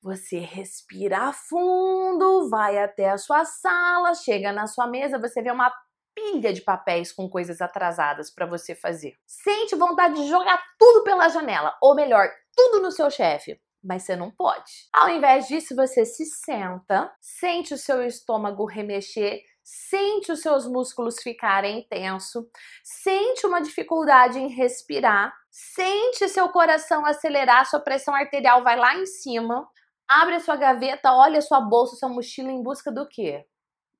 Você 0.02 0.40
respira 0.40 1.32
fundo, 1.32 2.50
vai 2.50 2.76
até 2.76 3.10
a 3.10 3.18
sua 3.18 3.44
sala, 3.44 4.14
chega 4.14 4.52
na 4.52 4.66
sua 4.66 4.88
mesa, 4.88 5.16
você 5.16 5.40
vê 5.42 5.52
uma 5.52 5.72
pilha 6.12 6.52
de 6.52 6.62
papéis 6.62 7.12
com 7.12 7.28
coisas 7.28 7.60
atrasadas 7.60 8.34
para 8.34 8.46
você 8.46 8.74
fazer. 8.74 9.14
Sente 9.24 9.76
vontade 9.76 10.14
de 10.14 10.28
jogar 10.28 10.60
tudo 10.76 11.04
pela 11.04 11.28
janela, 11.28 11.76
ou 11.80 11.94
melhor, 11.94 12.28
tudo 12.56 12.80
no 12.80 12.90
seu 12.90 13.08
chefe 13.10 13.60
mas 13.86 14.02
você 14.02 14.16
não 14.16 14.30
pode. 14.30 14.88
Ao 14.92 15.08
invés 15.08 15.46
disso, 15.46 15.74
você 15.76 16.04
se 16.04 16.26
senta, 16.26 17.10
sente 17.20 17.72
o 17.72 17.78
seu 17.78 18.04
estômago 18.04 18.66
remexer, 18.66 19.40
sente 19.62 20.32
os 20.32 20.40
seus 20.40 20.66
músculos 20.66 21.22
ficarem 21.22 21.86
tenso, 21.88 22.48
sente 22.82 23.46
uma 23.46 23.60
dificuldade 23.60 24.38
em 24.38 24.48
respirar, 24.48 25.32
sente 25.50 26.28
seu 26.28 26.48
coração 26.48 27.06
acelerar, 27.06 27.68
sua 27.68 27.80
pressão 27.80 28.14
arterial 28.14 28.62
vai 28.62 28.76
lá 28.76 28.96
em 28.96 29.06
cima, 29.06 29.68
abre 30.08 30.34
a 30.34 30.40
sua 30.40 30.56
gaveta, 30.56 31.12
olha 31.12 31.38
a 31.38 31.42
sua 31.42 31.60
bolsa, 31.60 31.96
sua 31.96 32.08
mochila 32.08 32.50
em 32.50 32.62
busca 32.62 32.90
do 32.90 33.08
quê? 33.08 33.46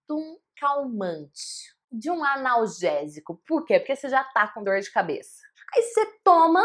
De 0.09 0.14
um 0.14 0.37
calmante, 0.57 1.75
de 1.90 2.11
um 2.11 2.25
analgésico. 2.25 3.40
Por 3.47 3.64
quê? 3.64 3.78
Porque 3.78 3.95
você 3.95 4.09
já 4.09 4.25
tá 4.25 4.49
com 4.49 4.64
dor 4.64 4.81
de 4.81 4.90
cabeça. 4.90 5.43
Aí 5.75 5.83
você 5.83 6.07
toma 6.25 6.64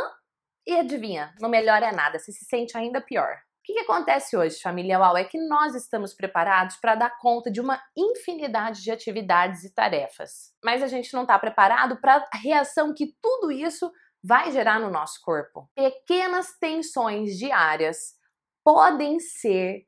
e 0.66 0.78
adivinha, 0.78 1.34
não 1.40 1.50
melhora 1.50 1.92
nada, 1.92 2.20
você 2.20 2.32
se 2.32 2.46
sente 2.46 2.78
ainda 2.78 3.02
pior. 3.02 3.36
O 3.62 3.64
que, 3.64 3.74
que 3.74 3.80
acontece 3.80 4.36
hoje, 4.36 4.60
família 4.60 5.00
UAU, 5.00 5.18
é 5.18 5.24
que 5.24 5.38
nós 5.38 5.76
estamos 5.76 6.16
preparados 6.16 6.78
para 6.78 6.96
dar 6.96 7.16
conta 7.20 7.52
de 7.52 7.62
uma 7.62 7.80
infinidade 7.96 8.82
de 8.82 8.90
atividades 8.90 9.64
e 9.64 9.74
tarefas. 9.74 10.52
Mas 10.64 10.82
a 10.82 10.88
gente 10.88 11.14
não 11.14 11.22
está 11.22 11.38
preparado 11.38 12.02
para 12.02 12.28
a 12.34 12.38
reação 12.38 12.92
que 12.92 13.16
tudo 13.22 13.52
isso 13.52 13.92
vai 14.24 14.52
gerar 14.52 14.80
no 14.80 14.90
nosso 14.90 15.20
corpo. 15.22 15.70
Pequenas 15.76 16.58
tensões 16.60 17.38
diárias 17.38 18.16
podem 18.64 19.20
ser 19.20 19.86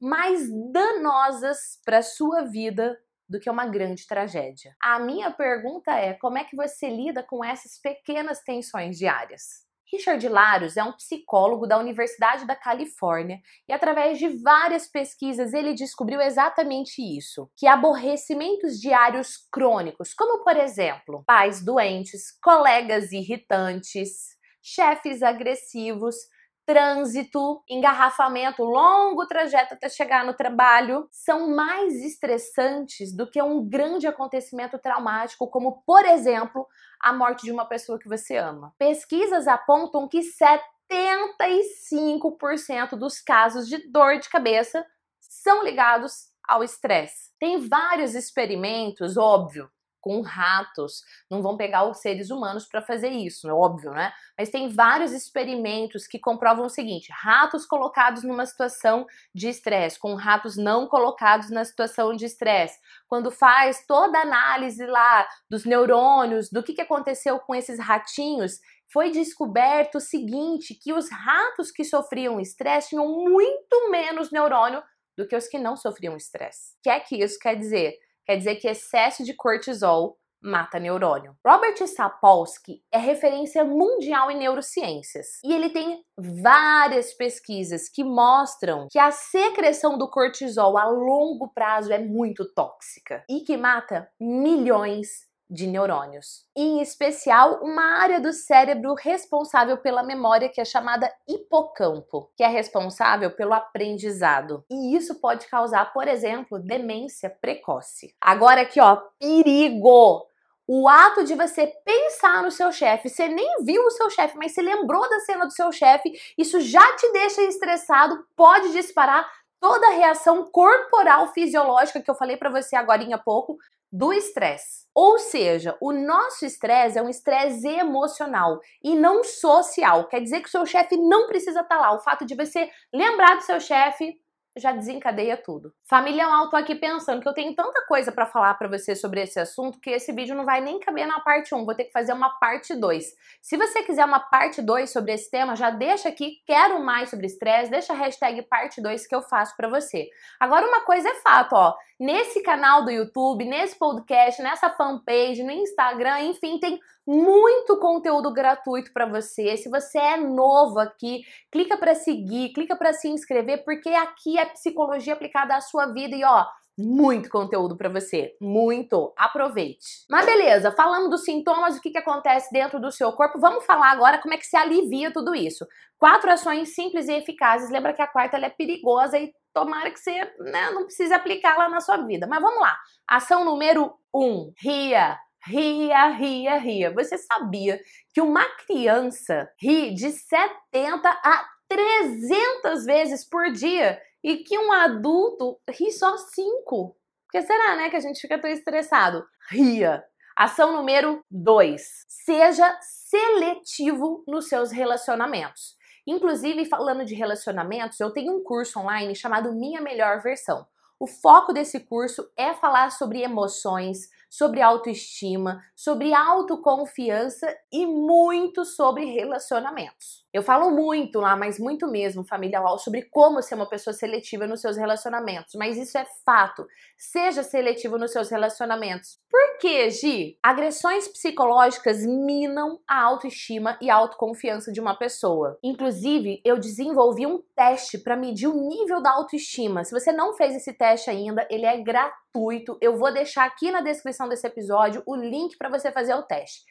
mais 0.00 0.48
danosas 0.72 1.80
para 1.84 1.98
a 1.98 2.02
sua 2.02 2.42
vida 2.42 2.98
do 3.28 3.38
que 3.38 3.48
uma 3.48 3.66
grande 3.66 4.06
tragédia. 4.06 4.74
A 4.82 4.98
minha 4.98 5.30
pergunta 5.30 5.92
é: 5.92 6.14
como 6.14 6.38
é 6.38 6.44
que 6.44 6.56
você 6.56 6.88
lida 6.88 7.22
com 7.22 7.44
essas 7.44 7.78
pequenas 7.78 8.40
tensões 8.40 8.98
diárias? 8.98 9.70
Richard 9.92 10.26
Laros 10.26 10.78
é 10.78 10.82
um 10.82 10.92
psicólogo 10.92 11.66
da 11.66 11.78
Universidade 11.78 12.46
da 12.46 12.56
Califórnia 12.56 13.40
e, 13.68 13.72
através 13.74 14.18
de 14.18 14.26
várias 14.28 14.88
pesquisas, 14.88 15.52
ele 15.52 15.74
descobriu 15.74 16.18
exatamente 16.18 17.02
isso: 17.02 17.50
que 17.54 17.66
aborrecimentos 17.66 18.80
diários 18.80 19.36
crônicos, 19.52 20.14
como 20.14 20.42
por 20.42 20.56
exemplo, 20.56 21.22
pais 21.26 21.62
doentes, 21.62 22.38
colegas 22.42 23.12
irritantes, 23.12 24.34
chefes 24.62 25.22
agressivos, 25.22 26.16
trânsito, 26.64 27.62
engarrafamento, 27.68 28.62
longo 28.62 29.26
trajeto 29.26 29.74
até 29.74 29.88
chegar 29.88 30.24
no 30.24 30.34
trabalho, 30.34 31.08
são 31.10 31.50
mais 31.50 31.94
estressantes 32.02 33.14
do 33.14 33.28
que 33.28 33.42
um 33.42 33.68
grande 33.68 34.06
acontecimento 34.06 34.78
traumático, 34.78 35.48
como, 35.50 35.82
por 35.84 36.04
exemplo, 36.06 36.66
a 37.02 37.12
morte 37.12 37.42
de 37.42 37.50
uma 37.50 37.66
pessoa 37.66 37.98
que 37.98 38.08
você 38.08 38.36
ama. 38.36 38.72
Pesquisas 38.78 39.48
apontam 39.48 40.06
que 40.08 40.20
75% 40.20 42.96
dos 42.96 43.20
casos 43.20 43.68
de 43.68 43.78
dor 43.90 44.20
de 44.20 44.28
cabeça 44.28 44.86
são 45.20 45.64
ligados 45.64 46.30
ao 46.46 46.62
estresse. 46.62 47.32
Tem 47.40 47.58
vários 47.68 48.14
experimentos, 48.14 49.16
óbvio, 49.16 49.68
com 50.02 50.20
ratos, 50.20 51.02
não 51.30 51.40
vão 51.40 51.56
pegar 51.56 51.88
os 51.88 51.98
seres 51.98 52.28
humanos 52.28 52.66
para 52.66 52.82
fazer 52.82 53.08
isso, 53.08 53.48
é 53.48 53.54
óbvio, 53.54 53.92
né? 53.92 54.12
Mas 54.36 54.50
tem 54.50 54.68
vários 54.68 55.12
experimentos 55.12 56.06
que 56.06 56.18
comprovam 56.18 56.66
o 56.66 56.68
seguinte: 56.68 57.10
ratos 57.12 57.64
colocados 57.64 58.24
numa 58.24 58.44
situação 58.44 59.06
de 59.34 59.48
estresse, 59.48 59.98
com 59.98 60.14
ratos 60.14 60.56
não 60.56 60.86
colocados 60.86 61.48
na 61.48 61.64
situação 61.64 62.14
de 62.14 62.26
estresse. 62.26 62.78
Quando 63.08 63.30
faz 63.30 63.86
toda 63.86 64.18
a 64.18 64.22
análise 64.22 64.84
lá 64.84 65.26
dos 65.48 65.64
neurônios, 65.64 66.50
do 66.50 66.62
que, 66.62 66.74
que 66.74 66.82
aconteceu 66.82 67.38
com 67.38 67.54
esses 67.54 67.78
ratinhos, 67.78 68.58
foi 68.92 69.10
descoberto 69.10 69.96
o 69.96 70.00
seguinte: 70.00 70.74
que 70.74 70.92
os 70.92 71.08
ratos 71.10 71.70
que 71.70 71.84
sofriam 71.84 72.40
estresse 72.40 72.90
tinham 72.90 73.08
muito 73.08 73.90
menos 73.90 74.32
neurônio 74.32 74.82
do 75.16 75.26
que 75.26 75.36
os 75.36 75.46
que 75.46 75.58
não 75.58 75.76
sofriam 75.76 76.16
estresse. 76.16 76.74
O 76.78 76.82
que 76.82 76.90
é 76.90 77.00
que 77.00 77.22
isso 77.22 77.38
quer 77.38 77.54
dizer? 77.54 77.94
Quer 78.26 78.36
dizer 78.36 78.56
que 78.56 78.68
excesso 78.68 79.24
de 79.24 79.34
cortisol 79.34 80.18
mata 80.42 80.78
neurônio. 80.78 81.36
Robert 81.46 81.86
Sapolsky 81.86 82.82
é 82.90 82.98
referência 82.98 83.64
mundial 83.64 84.30
em 84.30 84.38
neurociências 84.38 85.38
e 85.44 85.52
ele 85.52 85.70
tem 85.70 86.02
várias 86.18 87.14
pesquisas 87.14 87.88
que 87.88 88.02
mostram 88.02 88.88
que 88.90 88.98
a 88.98 89.12
secreção 89.12 89.96
do 89.96 90.10
cortisol 90.10 90.76
a 90.76 90.86
longo 90.86 91.52
prazo 91.54 91.92
é 91.92 91.98
muito 91.98 92.44
tóxica 92.52 93.24
e 93.30 93.40
que 93.40 93.56
mata 93.56 94.08
milhões 94.20 95.30
de 95.52 95.66
neurônios. 95.66 96.46
Em 96.56 96.80
especial, 96.80 97.60
uma 97.62 98.00
área 98.00 98.18
do 98.18 98.32
cérebro 98.32 98.94
responsável 98.94 99.76
pela 99.76 100.02
memória 100.02 100.48
que 100.48 100.60
é 100.60 100.64
chamada 100.64 101.12
hipocampo, 101.28 102.30
que 102.34 102.42
é 102.42 102.48
responsável 102.48 103.30
pelo 103.30 103.52
aprendizado. 103.52 104.64
E 104.70 104.96
isso 104.96 105.20
pode 105.20 105.46
causar, 105.46 105.92
por 105.92 106.08
exemplo, 106.08 106.58
demência 106.58 107.28
precoce. 107.28 108.14
Agora 108.18 108.62
aqui, 108.62 108.80
ó, 108.80 108.96
perigo! 109.18 110.26
O 110.66 110.88
ato 110.88 111.24
de 111.24 111.34
você 111.34 111.66
pensar 111.84 112.42
no 112.42 112.50
seu 112.50 112.72
chefe, 112.72 113.10
você 113.10 113.28
nem 113.28 113.62
viu 113.62 113.84
o 113.84 113.90
seu 113.90 114.08
chefe, 114.08 114.38
mas 114.38 114.54
você 114.54 114.62
lembrou 114.62 115.06
da 115.10 115.20
cena 115.20 115.44
do 115.44 115.52
seu 115.52 115.70
chefe, 115.70 116.10
isso 116.38 116.60
já 116.60 116.96
te 116.96 117.12
deixa 117.12 117.42
estressado, 117.42 118.24
pode 118.34 118.72
disparar 118.72 119.28
toda 119.60 119.86
a 119.88 119.92
reação 119.92 120.50
corporal 120.50 121.32
fisiológica 121.32 122.00
que 122.00 122.10
eu 122.10 122.14
falei 122.14 122.36
para 122.36 122.48
você 122.48 122.74
agora 122.74 123.02
há 123.14 123.18
pouco 123.18 123.58
do 123.92 124.12
estresse. 124.12 124.86
Ou 124.94 125.18
seja, 125.18 125.76
o 125.80 125.92
nosso 125.92 126.46
estresse 126.46 126.98
é 126.98 127.02
um 127.02 127.08
estresse 127.08 127.68
emocional 127.68 128.58
e 128.82 128.94
não 128.94 129.22
social. 129.22 130.08
Quer 130.08 130.20
dizer 130.20 130.40
que 130.40 130.48
o 130.48 130.50
seu 130.50 130.64
chefe 130.64 130.96
não 130.96 131.26
precisa 131.26 131.60
estar 131.60 131.76
tá 131.76 131.80
lá. 131.80 131.94
O 131.94 132.00
fato 132.00 132.24
de 132.24 132.34
você 132.34 132.70
lembrar 132.92 133.36
do 133.36 133.42
seu 133.42 133.60
chefe 133.60 134.18
já 134.56 134.72
desencadeia 134.72 135.36
tudo. 135.36 135.72
Família 135.88 136.26
tô 136.50 136.56
aqui 136.56 136.74
pensando 136.74 137.22
que 137.22 137.28
eu 137.28 137.32
tenho 137.32 137.54
tanta 137.54 137.84
coisa 137.86 138.12
para 138.12 138.26
falar 138.26 138.54
para 138.54 138.68
você 138.68 138.94
sobre 138.94 139.22
esse 139.22 139.40
assunto 139.40 139.80
que 139.80 139.90
esse 139.90 140.12
vídeo 140.12 140.34
não 140.34 140.44
vai 140.44 140.60
nem 140.60 140.78
caber 140.78 141.06
na 141.06 141.20
parte 141.20 141.54
1, 141.54 141.64
vou 141.64 141.74
ter 141.74 141.84
que 141.84 141.92
fazer 141.92 142.12
uma 142.12 142.38
parte 142.38 142.74
2. 142.74 143.04
Se 143.40 143.56
você 143.56 143.82
quiser 143.82 144.04
uma 144.04 144.20
parte 144.20 144.60
2 144.60 144.92
sobre 144.92 145.12
esse 145.12 145.30
tema, 145.30 145.56
já 145.56 145.70
deixa 145.70 146.08
aqui, 146.08 146.42
quero 146.46 146.82
mais 146.84 147.08
sobre 147.08 147.26
estresse, 147.26 147.70
deixa 147.70 147.92
a 147.92 147.96
hashtag 147.96 148.42
parte 148.42 148.82
2 148.82 149.06
que 149.06 149.14
eu 149.14 149.22
faço 149.22 149.56
para 149.56 149.68
você. 149.68 150.08
Agora 150.38 150.66
uma 150.66 150.84
coisa 150.84 151.08
é 151.08 151.14
fato, 151.14 151.54
ó, 151.54 151.74
nesse 152.02 152.42
canal 152.42 152.84
do 152.84 152.90
YouTube, 152.90 153.44
nesse 153.44 153.78
podcast, 153.78 154.42
nessa 154.42 154.68
fanpage, 154.68 155.44
no 155.44 155.52
Instagram, 155.52 156.22
enfim, 156.22 156.58
tem 156.58 156.80
muito 157.06 157.78
conteúdo 157.78 158.32
gratuito 158.32 158.92
para 158.92 159.06
você. 159.06 159.56
Se 159.56 159.70
você 159.70 159.98
é 159.98 160.16
novo 160.16 160.80
aqui, 160.80 161.22
clica 161.48 161.76
para 161.76 161.94
seguir, 161.94 162.52
clica 162.52 162.74
para 162.74 162.92
se 162.92 163.08
inscrever, 163.08 163.64
porque 163.64 163.88
aqui 163.90 164.36
é 164.36 164.44
psicologia 164.46 165.12
aplicada 165.12 165.54
à 165.54 165.60
sua 165.60 165.86
vida 165.92 166.16
e 166.16 166.24
ó, 166.24 166.44
muito 166.76 167.28
conteúdo 167.28 167.76
para 167.76 167.88
você, 167.88 168.34
muito. 168.40 169.12
Aproveite. 169.16 170.04
Mas 170.10 170.26
beleza, 170.26 170.72
falando 170.72 171.08
dos 171.08 171.22
sintomas, 171.22 171.76
o 171.76 171.80
que, 171.80 171.90
que 171.90 171.98
acontece 171.98 172.52
dentro 172.52 172.80
do 172.80 172.90
seu 172.90 173.12
corpo, 173.12 173.38
vamos 173.38 173.64
falar 173.64 173.92
agora 173.92 174.18
como 174.18 174.34
é 174.34 174.38
que 174.38 174.46
se 174.46 174.56
alivia 174.56 175.12
tudo 175.12 175.36
isso. 175.36 175.64
Quatro 175.98 176.32
ações 176.32 176.74
simples 176.74 177.06
e 177.06 177.12
eficazes. 177.12 177.70
Lembra 177.70 177.92
que 177.92 178.02
a 178.02 178.08
quarta 178.08 178.38
é 178.38 178.50
perigosa 178.50 179.18
e 179.18 179.32
tomara 179.52 179.90
que 179.90 179.98
você 179.98 180.12
né, 180.38 180.70
não 180.70 180.84
precise 180.84 181.12
aplicá-la 181.12 181.68
na 181.68 181.80
sua 181.80 181.98
vida. 181.98 182.26
Mas 182.26 182.40
vamos 182.40 182.60
lá. 182.60 182.76
Ação 183.06 183.44
número 183.44 183.94
um: 184.14 184.52
ria. 184.58 185.18
Ria, 185.44 186.08
ria, 186.10 186.56
ria. 186.56 186.92
Você 186.94 187.18
sabia 187.18 187.80
que 188.14 188.20
uma 188.20 188.44
criança 188.64 189.50
ri 189.60 189.92
de 189.92 190.12
70 190.12 191.08
a 191.08 191.48
300 191.68 192.84
vezes 192.84 193.28
por 193.28 193.50
dia 193.50 194.00
e 194.22 194.38
que 194.38 194.56
um 194.56 194.70
adulto 194.70 195.58
ri 195.68 195.90
só 195.90 196.16
5? 196.16 196.64
Por 196.68 196.96
que 197.32 197.42
será, 197.42 197.74
né, 197.76 197.90
que 197.90 197.96
a 197.96 198.00
gente 198.00 198.20
fica 198.20 198.38
tão 198.40 198.50
estressado? 198.50 199.24
Ria. 199.50 200.04
Ação 200.36 200.72
número 200.72 201.24
2. 201.30 201.82
Seja 202.08 202.78
seletivo 202.80 204.22
nos 204.26 204.48
seus 204.48 204.70
relacionamentos. 204.70 205.76
Inclusive, 206.06 206.64
falando 206.64 207.04
de 207.04 207.14
relacionamentos, 207.14 208.00
eu 208.00 208.10
tenho 208.10 208.36
um 208.36 208.42
curso 208.42 208.78
online 208.80 209.14
chamado 209.14 209.52
Minha 209.52 209.80
Melhor 209.80 210.20
Versão. 210.20 210.66
O 210.98 211.06
foco 211.06 211.52
desse 211.52 211.80
curso 211.80 212.28
é 212.36 212.54
falar 212.54 212.90
sobre 212.90 213.22
emoções, 213.22 214.08
sobre 214.30 214.62
autoestima, 214.62 215.60
sobre 215.74 216.14
autoconfiança 216.14 217.52
e 217.72 217.86
muito 217.86 218.64
sobre 218.64 219.04
relacionamentos. 219.06 220.21
Eu 220.32 220.42
falo 220.42 220.70
muito 220.70 221.20
lá, 221.20 221.36
mas 221.36 221.58
muito 221.58 221.86
mesmo, 221.86 222.24
família 222.24 222.62
UAU, 222.62 222.78
sobre 222.78 223.02
como 223.10 223.42
ser 223.42 223.54
uma 223.54 223.68
pessoa 223.68 223.92
seletiva 223.92 224.46
nos 224.46 224.62
seus 224.62 224.78
relacionamentos, 224.78 225.52
mas 225.56 225.76
isso 225.76 225.98
é 225.98 226.06
fato. 226.24 226.66
Seja 226.96 227.42
seletivo 227.42 227.98
nos 227.98 228.12
seus 228.12 228.30
relacionamentos. 228.30 229.18
Por 229.30 229.58
quê, 229.58 229.90
Gi? 229.90 230.38
Agressões 230.42 231.06
psicológicas 231.06 231.98
minam 232.06 232.78
a 232.88 233.02
autoestima 233.02 233.76
e 233.80 233.90
a 233.90 233.94
autoconfiança 233.94 234.72
de 234.72 234.80
uma 234.80 234.96
pessoa. 234.96 235.58
Inclusive, 235.62 236.40
eu 236.44 236.58
desenvolvi 236.58 237.26
um 237.26 237.42
teste 237.54 237.98
para 237.98 238.16
medir 238.16 238.46
o 238.46 238.68
nível 238.68 239.02
da 239.02 239.12
autoestima. 239.12 239.84
Se 239.84 239.92
você 239.92 240.12
não 240.12 240.34
fez 240.34 240.54
esse 240.54 240.72
teste 240.72 241.10
ainda, 241.10 241.46
ele 241.50 241.66
é 241.66 241.76
gratuito. 241.82 242.78
Eu 242.80 242.96
vou 242.96 243.12
deixar 243.12 243.44
aqui 243.44 243.70
na 243.70 243.82
descrição 243.82 244.28
desse 244.28 244.46
episódio 244.46 245.02
o 245.06 245.14
link 245.14 245.58
para 245.58 245.68
você 245.68 245.92
fazer 245.92 246.14
o 246.14 246.22
teste. 246.22 246.62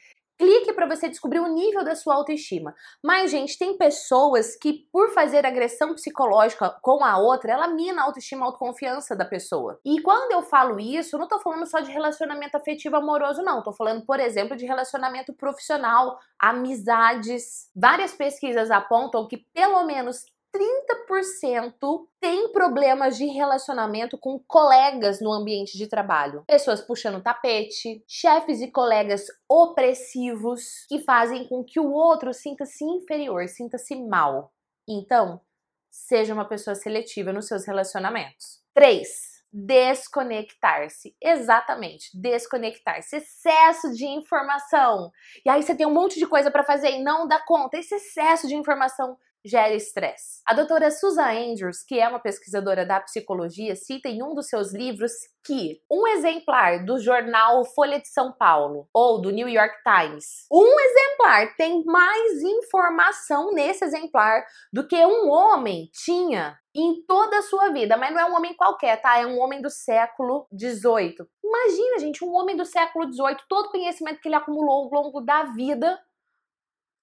Clique 0.41 0.73
para 0.73 0.87
você 0.87 1.07
descobrir 1.07 1.39
o 1.39 1.53
nível 1.53 1.83
da 1.83 1.95
sua 1.95 2.15
autoestima. 2.15 2.73
Mas, 3.03 3.29
gente, 3.29 3.59
tem 3.59 3.77
pessoas 3.77 4.55
que, 4.55 4.87
por 4.91 5.11
fazer 5.13 5.45
agressão 5.45 5.93
psicológica 5.93 6.75
com 6.81 7.05
a 7.05 7.19
outra, 7.19 7.51
ela 7.51 7.67
mina 7.67 8.01
a 8.01 8.05
autoestima, 8.05 8.41
a 8.41 8.45
autoconfiança 8.47 9.15
da 9.15 9.23
pessoa. 9.23 9.79
E 9.85 10.01
quando 10.01 10.31
eu 10.31 10.41
falo 10.41 10.79
isso, 10.79 11.15
não 11.15 11.27
tô 11.27 11.37
falando 11.37 11.67
só 11.67 11.79
de 11.79 11.91
relacionamento 11.91 12.57
afetivo 12.57 12.95
amoroso, 12.95 13.43
não. 13.43 13.61
Tô 13.61 13.71
falando, 13.71 14.03
por 14.03 14.19
exemplo, 14.19 14.57
de 14.57 14.65
relacionamento 14.65 15.31
profissional, 15.31 16.17
amizades. 16.39 17.69
Várias 17.75 18.15
pesquisas 18.15 18.71
apontam 18.71 19.27
que 19.27 19.45
pelo 19.53 19.85
menos 19.85 20.25
30% 20.53 22.07
tem 22.19 22.51
problemas 22.51 23.17
de 23.17 23.25
relacionamento 23.25 24.17
com 24.17 24.39
colegas 24.39 25.21
no 25.21 25.31
ambiente 25.31 25.77
de 25.77 25.87
trabalho. 25.87 26.43
Pessoas 26.47 26.81
puxando 26.81 27.23
tapete, 27.23 28.03
chefes 28.07 28.61
e 28.61 28.69
colegas 28.69 29.25
opressivos 29.49 30.85
que 30.87 30.99
fazem 30.99 31.47
com 31.47 31.63
que 31.63 31.79
o 31.79 31.91
outro 31.91 32.33
sinta-se 32.33 32.83
inferior, 32.83 33.47
sinta-se 33.47 33.95
mal. 33.95 34.51
Então, 34.87 35.41
seja 35.89 36.33
uma 36.33 36.47
pessoa 36.47 36.75
seletiva 36.75 37.31
nos 37.31 37.47
seus 37.47 37.65
relacionamentos. 37.65 38.61
3 38.73 39.31
desconectar-se. 39.53 41.15
Exatamente, 41.21 42.09
desconectar-se. 42.13 43.17
Excesso 43.17 43.93
de 43.93 44.05
informação. 44.05 45.11
E 45.45 45.49
aí 45.49 45.61
você 45.61 45.75
tem 45.75 45.85
um 45.85 45.93
monte 45.93 46.17
de 46.17 46.25
coisa 46.25 46.49
para 46.49 46.63
fazer 46.63 46.91
e 46.91 47.03
não 47.03 47.27
dá 47.27 47.39
conta. 47.39 47.77
Esse 47.77 47.95
excesso 47.95 48.47
de 48.47 48.55
informação 48.55 49.17
gera 49.43 49.73
estresse. 49.73 50.41
A 50.45 50.53
doutora 50.53 50.91
Susan 50.91 51.31
Andrews, 51.31 51.83
que 51.83 51.99
é 51.99 52.07
uma 52.07 52.19
pesquisadora 52.19 52.85
da 52.85 52.99
psicologia, 52.99 53.75
cita 53.75 54.09
em 54.09 54.21
um 54.21 54.33
dos 54.33 54.47
seus 54.47 54.73
livros 54.73 55.11
que 55.43 55.81
um 55.89 56.07
exemplar 56.07 56.85
do 56.85 56.99
jornal 56.99 57.65
Folha 57.65 57.99
de 57.99 58.07
São 58.07 58.31
Paulo 58.31 58.87
ou 58.93 59.21
do 59.21 59.31
New 59.31 59.49
York 59.49 59.75
Times, 59.83 60.45
um 60.51 60.79
exemplar 60.79 61.55
tem 61.55 61.83
mais 61.85 62.41
informação 62.43 63.51
nesse 63.51 63.83
exemplar 63.83 64.43
do 64.71 64.87
que 64.87 64.95
um 65.05 65.29
homem 65.29 65.89
tinha 65.91 66.57
em 66.73 67.03
toda 67.05 67.39
a 67.39 67.41
sua 67.41 67.69
vida, 67.69 67.97
mas 67.97 68.13
não 68.13 68.21
é 68.21 68.25
um 68.25 68.35
homem 68.35 68.55
qualquer, 68.55 69.01
tá? 69.01 69.17
É 69.17 69.25
um 69.25 69.39
homem 69.39 69.61
do 69.61 69.69
século 69.69 70.47
XVIII. 70.57 71.17
Imagina, 71.43 71.99
gente, 71.99 72.23
um 72.23 72.33
homem 72.33 72.55
do 72.55 72.65
século 72.65 73.11
XVIII, 73.11 73.37
todo 73.49 73.67
o 73.67 73.71
conhecimento 73.71 74.21
que 74.21 74.27
ele 74.27 74.35
acumulou 74.35 74.85
ao 74.85 75.03
longo 75.03 75.19
da 75.19 75.43
vida, 75.43 75.99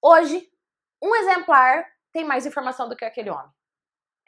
hoje, 0.03 0.49
um 1.03 1.15
exemplar 1.17 1.87
tem 2.19 2.25
mais 2.25 2.45
informação 2.45 2.89
do 2.89 2.97
que 2.97 3.05
aquele 3.05 3.31
homem. 3.31 3.53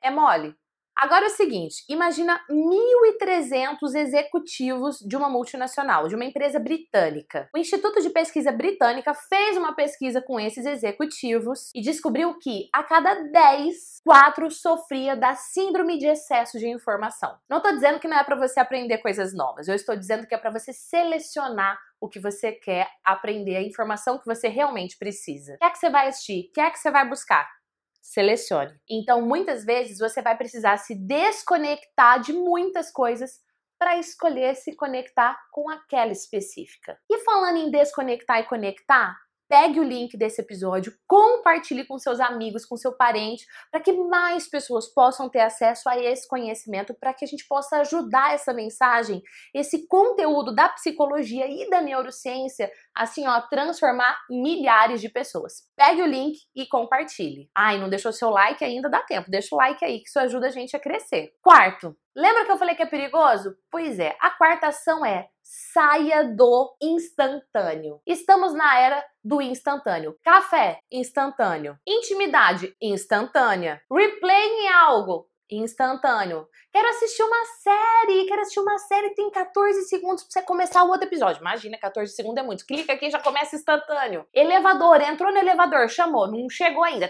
É 0.00 0.12
mole. 0.12 0.55
Agora 0.96 1.24
é 1.24 1.29
o 1.29 1.31
seguinte, 1.31 1.83
imagina 1.88 2.38
1.300 2.50 3.94
executivos 3.96 4.98
de 4.98 5.16
uma 5.16 5.31
multinacional, 5.31 6.07
de 6.07 6.14
uma 6.14 6.26
empresa 6.26 6.61
britânica. 6.61 7.48
O 7.55 7.59
Instituto 7.59 8.03
de 8.03 8.11
Pesquisa 8.11 8.53
Britânica 8.53 9.14
fez 9.14 9.57
uma 9.57 9.74
pesquisa 9.74 10.20
com 10.20 10.38
esses 10.38 10.66
executivos 10.66 11.70
e 11.74 11.81
descobriu 11.81 12.38
que 12.38 12.68
a 12.72 12.83
cada 12.83 13.14
10, 13.14 14.03
4 14.05 14.50
sofria 14.50 15.16
da 15.16 15.35
síndrome 15.35 15.96
de 15.96 16.07
excesso 16.07 16.59
de 16.59 16.68
informação. 16.68 17.38
Não 17.48 17.57
estou 17.57 17.72
dizendo 17.72 17.98
que 17.98 18.07
não 18.07 18.18
é 18.18 18.22
para 18.22 18.37
você 18.37 18.61
aprender 18.61 18.98
coisas 18.98 19.35
novas, 19.35 19.68
eu 19.68 19.74
estou 19.74 19.96
dizendo 19.96 20.26
que 20.26 20.35
é 20.35 20.38
para 20.38 20.50
você 20.50 20.72
selecionar 20.72 21.79
o 21.98 22.09
que 22.09 22.20
você 22.20 22.53
quer 22.53 22.88
aprender, 23.05 23.57
a 23.57 23.62
informação 23.62 24.18
que 24.18 24.26
você 24.26 24.48
realmente 24.48 24.98
precisa. 24.98 25.55
O 25.55 25.59
que 25.59 25.64
é 25.64 25.70
que 25.70 25.79
você 25.79 25.90
vai 25.90 26.09
assistir? 26.09 26.48
O 26.50 26.53
que 26.53 26.61
é 26.61 26.70
que 26.70 26.79
você 26.79 26.90
vai 26.90 27.09
buscar? 27.09 27.60
Selecione. 28.00 28.72
Então, 28.88 29.22
muitas 29.22 29.64
vezes 29.64 29.98
você 29.98 30.22
vai 30.22 30.36
precisar 30.36 30.76
se 30.78 30.94
desconectar 30.94 32.20
de 32.20 32.32
muitas 32.32 32.90
coisas 32.90 33.40
para 33.78 33.98
escolher 33.98 34.56
se 34.56 34.76
conectar 34.76 35.38
com 35.50 35.70
aquela 35.70 36.12
específica. 36.12 36.98
E 37.08 37.18
falando 37.18 37.56
em 37.56 37.70
desconectar 37.70 38.40
e 38.40 38.44
conectar, 38.44 39.16
pegue 39.50 39.80
o 39.80 39.82
link 39.82 40.16
desse 40.16 40.40
episódio, 40.40 40.94
compartilhe 41.08 41.84
com 41.84 41.98
seus 41.98 42.20
amigos, 42.20 42.64
com 42.64 42.76
seu 42.76 42.92
parente, 42.92 43.44
para 43.68 43.80
que 43.80 43.92
mais 43.92 44.48
pessoas 44.48 44.86
possam 44.86 45.28
ter 45.28 45.40
acesso 45.40 45.88
a 45.88 45.98
esse 45.98 46.28
conhecimento, 46.28 46.94
para 46.94 47.12
que 47.12 47.24
a 47.24 47.28
gente 47.28 47.44
possa 47.48 47.78
ajudar 47.80 48.32
essa 48.32 48.54
mensagem, 48.54 49.20
esse 49.52 49.88
conteúdo 49.88 50.54
da 50.54 50.68
psicologia 50.68 51.48
e 51.48 51.68
da 51.68 51.80
neurociência, 51.80 52.70
assim, 52.96 53.26
ó, 53.26 53.40
transformar 53.40 54.20
milhares 54.30 55.00
de 55.00 55.08
pessoas. 55.08 55.64
Pegue 55.76 56.00
o 56.00 56.06
link 56.06 56.38
e 56.54 56.64
compartilhe. 56.68 57.50
Ai, 57.56 57.76
não 57.76 57.90
deixou 57.90 58.12
seu 58.12 58.30
like 58.30 58.64
ainda? 58.64 58.88
Dá 58.88 59.02
tempo, 59.02 59.28
deixa 59.28 59.52
o 59.52 59.58
like 59.58 59.84
aí, 59.84 59.98
que 59.98 60.08
isso 60.08 60.20
ajuda 60.20 60.46
a 60.46 60.50
gente 60.50 60.76
a 60.76 60.80
crescer. 60.80 61.32
Quarto, 61.42 61.96
lembra 62.14 62.44
que 62.44 62.52
eu 62.52 62.56
falei 62.56 62.76
que 62.76 62.84
é 62.84 62.86
perigoso? 62.86 63.56
Pois 63.68 63.98
é, 63.98 64.16
a 64.20 64.30
quarta 64.30 64.68
ação 64.68 65.04
é 65.04 65.28
saia 65.72 66.22
do 66.22 66.76
instantâneo. 66.80 68.00
Estamos 68.06 68.54
na 68.54 68.78
era 68.78 69.04
do 69.22 69.42
instantâneo. 69.42 70.16
Café, 70.22 70.78
instantâneo. 70.92 71.76
Intimidade, 71.84 72.72
instantânea. 72.80 73.82
Replay 73.90 74.46
em 74.46 74.68
algo, 74.68 75.26
instantâneo. 75.50 76.46
Quero 76.72 76.88
assistir 76.90 77.24
uma 77.24 77.44
série, 77.64 78.26
quero 78.26 78.42
assistir 78.42 78.60
uma 78.60 78.78
série, 78.78 79.12
tem 79.16 79.28
14 79.28 79.82
segundos 79.88 80.22
pra 80.22 80.30
você 80.30 80.42
começar 80.42 80.84
o 80.84 80.88
outro 80.88 81.08
episódio. 81.08 81.40
Imagina, 81.40 81.76
14 81.78 82.14
segundos 82.14 82.44
é 82.44 82.46
muito. 82.46 82.64
Clica 82.64 82.92
aqui 82.92 83.10
já 83.10 83.18
começa 83.18 83.56
instantâneo. 83.56 84.24
Elevador, 84.32 85.00
entrou 85.00 85.32
no 85.32 85.38
elevador, 85.38 85.88
chamou, 85.88 86.30
não 86.30 86.48
chegou 86.48 86.84
ainda. 86.84 87.08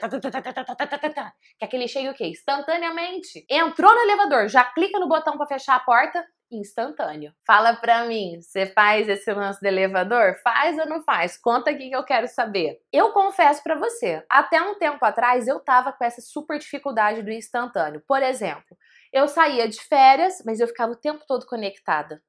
Que 1.59 1.65
aquele 1.67 1.87
chega 1.87 2.11
o 2.11 2.15
quê? 2.15 2.29
Instantaneamente. 2.29 3.45
Entrou 3.51 3.95
no 3.95 4.01
elevador, 4.01 4.49
já 4.49 4.65
clica 4.65 4.99
no 4.99 5.09
botão 5.09 5.37
para 5.37 5.47
fechar 5.47 5.77
a 5.77 5.81
porta, 5.81 6.25
instantâneo. 6.51 7.33
Fala 7.47 7.75
pra 7.75 8.05
mim, 8.05 8.41
você 8.41 8.67
faz 8.67 9.09
esse 9.09 9.33
lance 9.33 9.61
do 9.61 9.67
elevador? 9.67 10.37
Faz 10.43 10.79
ou 10.79 10.87
não 10.87 11.03
faz? 11.03 11.37
Conta 11.37 11.71
aqui 11.71 11.89
que 11.89 11.97
eu 11.97 12.05
quero 12.05 12.27
saber. 12.29 12.81
Eu 12.93 13.13
confesso 13.13 13.63
para 13.63 13.79
você, 13.79 14.25
até 14.29 14.61
um 14.61 14.79
tempo 14.79 15.05
atrás 15.05 15.47
eu 15.47 15.61
tava 15.61 15.93
com 15.93 16.05
essa 16.05 16.21
super 16.21 16.59
dificuldade 16.59 17.23
do 17.23 17.31
instantâneo. 17.31 18.03
Por 18.07 18.23
exemplo, 18.23 18.77
eu 19.13 19.29
saía 19.29 19.69
de 19.69 19.81
férias, 19.81 20.43
mas 20.45 20.61
eu 20.61 20.67
ficava 20.67 20.93
o 20.93 21.01
tempo 21.01 21.25
todo 21.27 21.47
conectada. 21.47 22.23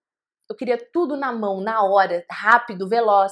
Eu 0.50 0.56
queria 0.56 0.78
tudo 0.92 1.16
na 1.16 1.32
mão, 1.32 1.62
na 1.62 1.84
hora, 1.84 2.26
rápido, 2.30 2.88
veloz. 2.88 3.32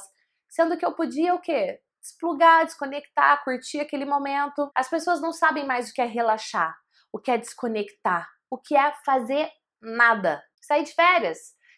Sendo 0.49 0.77
que 0.77 0.85
eu 0.85 0.93
podia 0.93 1.35
o 1.35 1.39
quê? 1.39 1.79
Desplugar, 2.01 2.65
desconectar, 2.65 3.43
curtir 3.43 3.81
aquele 3.81 4.05
momento. 4.05 4.71
As 4.73 4.89
pessoas 4.89 5.21
não 5.21 5.33
sabem 5.33 5.65
mais 5.65 5.89
o 5.89 5.93
que 5.93 6.01
é 6.01 6.05
relaxar, 6.05 6.75
o 7.11 7.19
que 7.19 7.29
é 7.29 7.37
desconectar, 7.37 8.27
o 8.49 8.57
que 8.57 8.75
é 8.75 8.93
fazer 9.05 9.49
nada 9.81 10.41
sair 10.61 10.83
de 10.83 10.93
férias, 10.93 11.37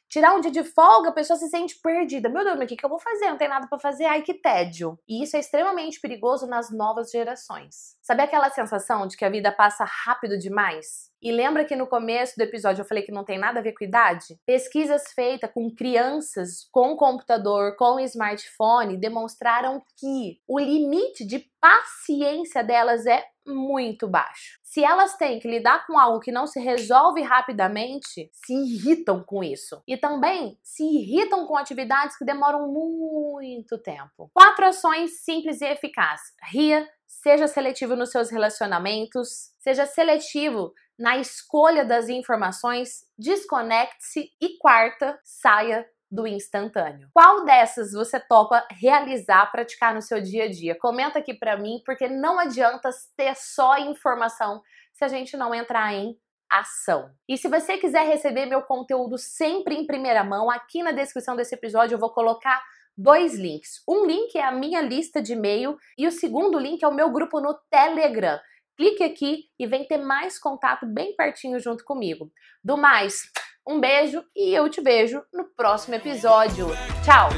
tirar 0.10 0.36
um 0.36 0.42
dia 0.42 0.52
de 0.52 0.64
folga, 0.64 1.10
a 1.10 1.14
pessoa 1.14 1.38
se 1.38 1.48
sente 1.50 1.80
perdida. 1.82 2.28
Meu 2.28 2.44
Deus, 2.44 2.58
mas 2.58 2.66
o 2.66 2.68
que, 2.68 2.76
que 2.76 2.86
eu 2.86 2.90
vou 2.90 3.00
fazer? 3.00 3.30
Não 3.30 3.38
tem 3.38 3.48
nada 3.48 3.68
para 3.68 3.80
fazer. 3.80 4.06
Ai, 4.06 4.22
que 4.22 4.34
tédio. 4.34 5.00
E 5.08 5.24
isso 5.24 5.38
é 5.38 5.40
extremamente 5.40 6.02
perigoso 6.02 6.48
nas 6.48 6.70
novas 6.70 7.12
gerações. 7.12 7.98
Sabe 8.02 8.24
aquela 8.24 8.50
sensação 8.50 9.08
de 9.08 9.16
que 9.16 9.24
a 9.24 9.30
vida 9.30 9.52
passa 9.52 9.86
rápido 9.86 10.38
demais? 10.38 11.11
E 11.22 11.32
lembra 11.32 11.64
que 11.64 11.76
no 11.76 11.86
começo 11.86 12.34
do 12.36 12.42
episódio 12.42 12.82
eu 12.82 12.86
falei 12.86 13.04
que 13.04 13.12
não 13.12 13.24
tem 13.24 13.38
nada 13.38 13.60
a 13.60 13.64
ver 13.64 13.74
com 13.74 13.84
idade? 13.84 14.40
Pesquisas 14.46 15.12
feitas 15.14 15.52
com 15.54 15.70
crianças 15.74 16.68
com 16.72 16.96
computador, 16.96 17.76
com 17.76 18.00
smartphone, 18.00 18.98
demonstraram 18.98 19.84
que 19.98 20.40
o 20.48 20.60
limite 20.60 21.26
de 21.26 21.46
paciência 21.60 22.64
delas 22.64 23.06
é 23.06 23.24
muito 23.46 24.08
baixo. 24.08 24.60
Se 24.64 24.84
elas 24.84 25.16
têm 25.18 25.40
que 25.40 25.48
lidar 25.48 25.86
com 25.86 25.98
algo 25.98 26.20
que 26.20 26.32
não 26.32 26.48
se 26.48 26.60
resolve 26.60 27.22
rapidamente, 27.22 28.30
se 28.34 28.54
irritam 28.54 29.24
com 29.24 29.44
isso. 29.44 29.82
E 29.88 29.98
também 29.98 30.58
se 30.64 30.84
irritam 30.84 31.46
com 31.46 31.58
atividades 31.58 32.18
que 32.18 32.26
demoram 32.26 32.68
muito 32.68 33.78
tempo. 33.78 34.30
Quatro 34.34 34.66
ações 34.66 35.24
simples 35.24 35.62
e 35.62 35.66
eficazes. 35.66 36.34
Ria, 36.52 36.88
seja 37.08 37.48
seletivo 37.48 37.96
nos 37.96 38.12
seus 38.12 38.30
relacionamentos, 38.30 39.52
seja 39.60 39.86
seletivo 39.86 40.74
na 41.02 41.18
escolha 41.18 41.84
das 41.84 42.10
informações, 42.10 43.08
desconecte-se 43.18 44.30
e 44.40 44.58
quarta, 44.60 45.20
saia 45.24 45.84
do 46.12 46.28
instantâneo. 46.28 47.10
Qual 47.12 47.44
dessas 47.44 47.94
você 47.94 48.20
topa 48.20 48.64
realizar, 48.70 49.52
praticar 49.52 49.96
no 49.96 50.02
seu 50.02 50.22
dia 50.22 50.44
a 50.44 50.52
dia? 50.52 50.78
Comenta 50.80 51.18
aqui 51.18 51.34
para 51.34 51.58
mim, 51.58 51.82
porque 51.84 52.08
não 52.08 52.38
adianta 52.38 52.92
ter 53.18 53.36
só 53.36 53.80
informação 53.80 54.62
se 54.94 55.04
a 55.04 55.08
gente 55.08 55.36
não 55.36 55.56
entrar 55.56 55.92
em 55.92 56.16
ação. 56.48 57.10
E 57.28 57.36
se 57.36 57.48
você 57.48 57.78
quiser 57.78 58.06
receber 58.06 58.46
meu 58.46 58.62
conteúdo 58.62 59.18
sempre 59.18 59.74
em 59.74 59.88
primeira 59.88 60.24
mão, 60.24 60.52
aqui 60.52 60.84
na 60.84 60.92
descrição 60.92 61.36
desse 61.36 61.56
episódio 61.56 61.96
eu 61.96 62.00
vou 62.00 62.12
colocar 62.12 62.62
dois 62.96 63.34
links. 63.34 63.82
Um 63.90 64.06
link 64.06 64.36
é 64.36 64.44
a 64.44 64.52
minha 64.52 64.82
lista 64.82 65.20
de 65.20 65.34
e-mail 65.34 65.78
e 65.98 66.06
o 66.06 66.12
segundo 66.12 66.60
link 66.60 66.84
é 66.84 66.88
o 66.88 66.94
meu 66.94 67.10
grupo 67.10 67.40
no 67.40 67.58
Telegram. 67.72 68.40
Clique 68.78 69.04
aqui 69.04 69.46
e 69.60 69.68
vem 69.68 69.86
ter 69.86 69.98
mais 69.98 70.40
contato 70.40 70.86
bem 70.86 71.16
pertinho 71.16 71.60
junto 71.60 71.84
comigo. 71.84 72.32
Do 72.64 72.78
mais, 72.78 73.24
um 73.68 73.80
beijo 73.80 74.24
e 74.36 74.54
eu 74.54 74.70
te 74.70 74.82
vejo 74.82 75.22
no 75.34 75.46
próximo 75.56 75.96
episódio. 75.96 76.68
Tchau! 77.04 77.30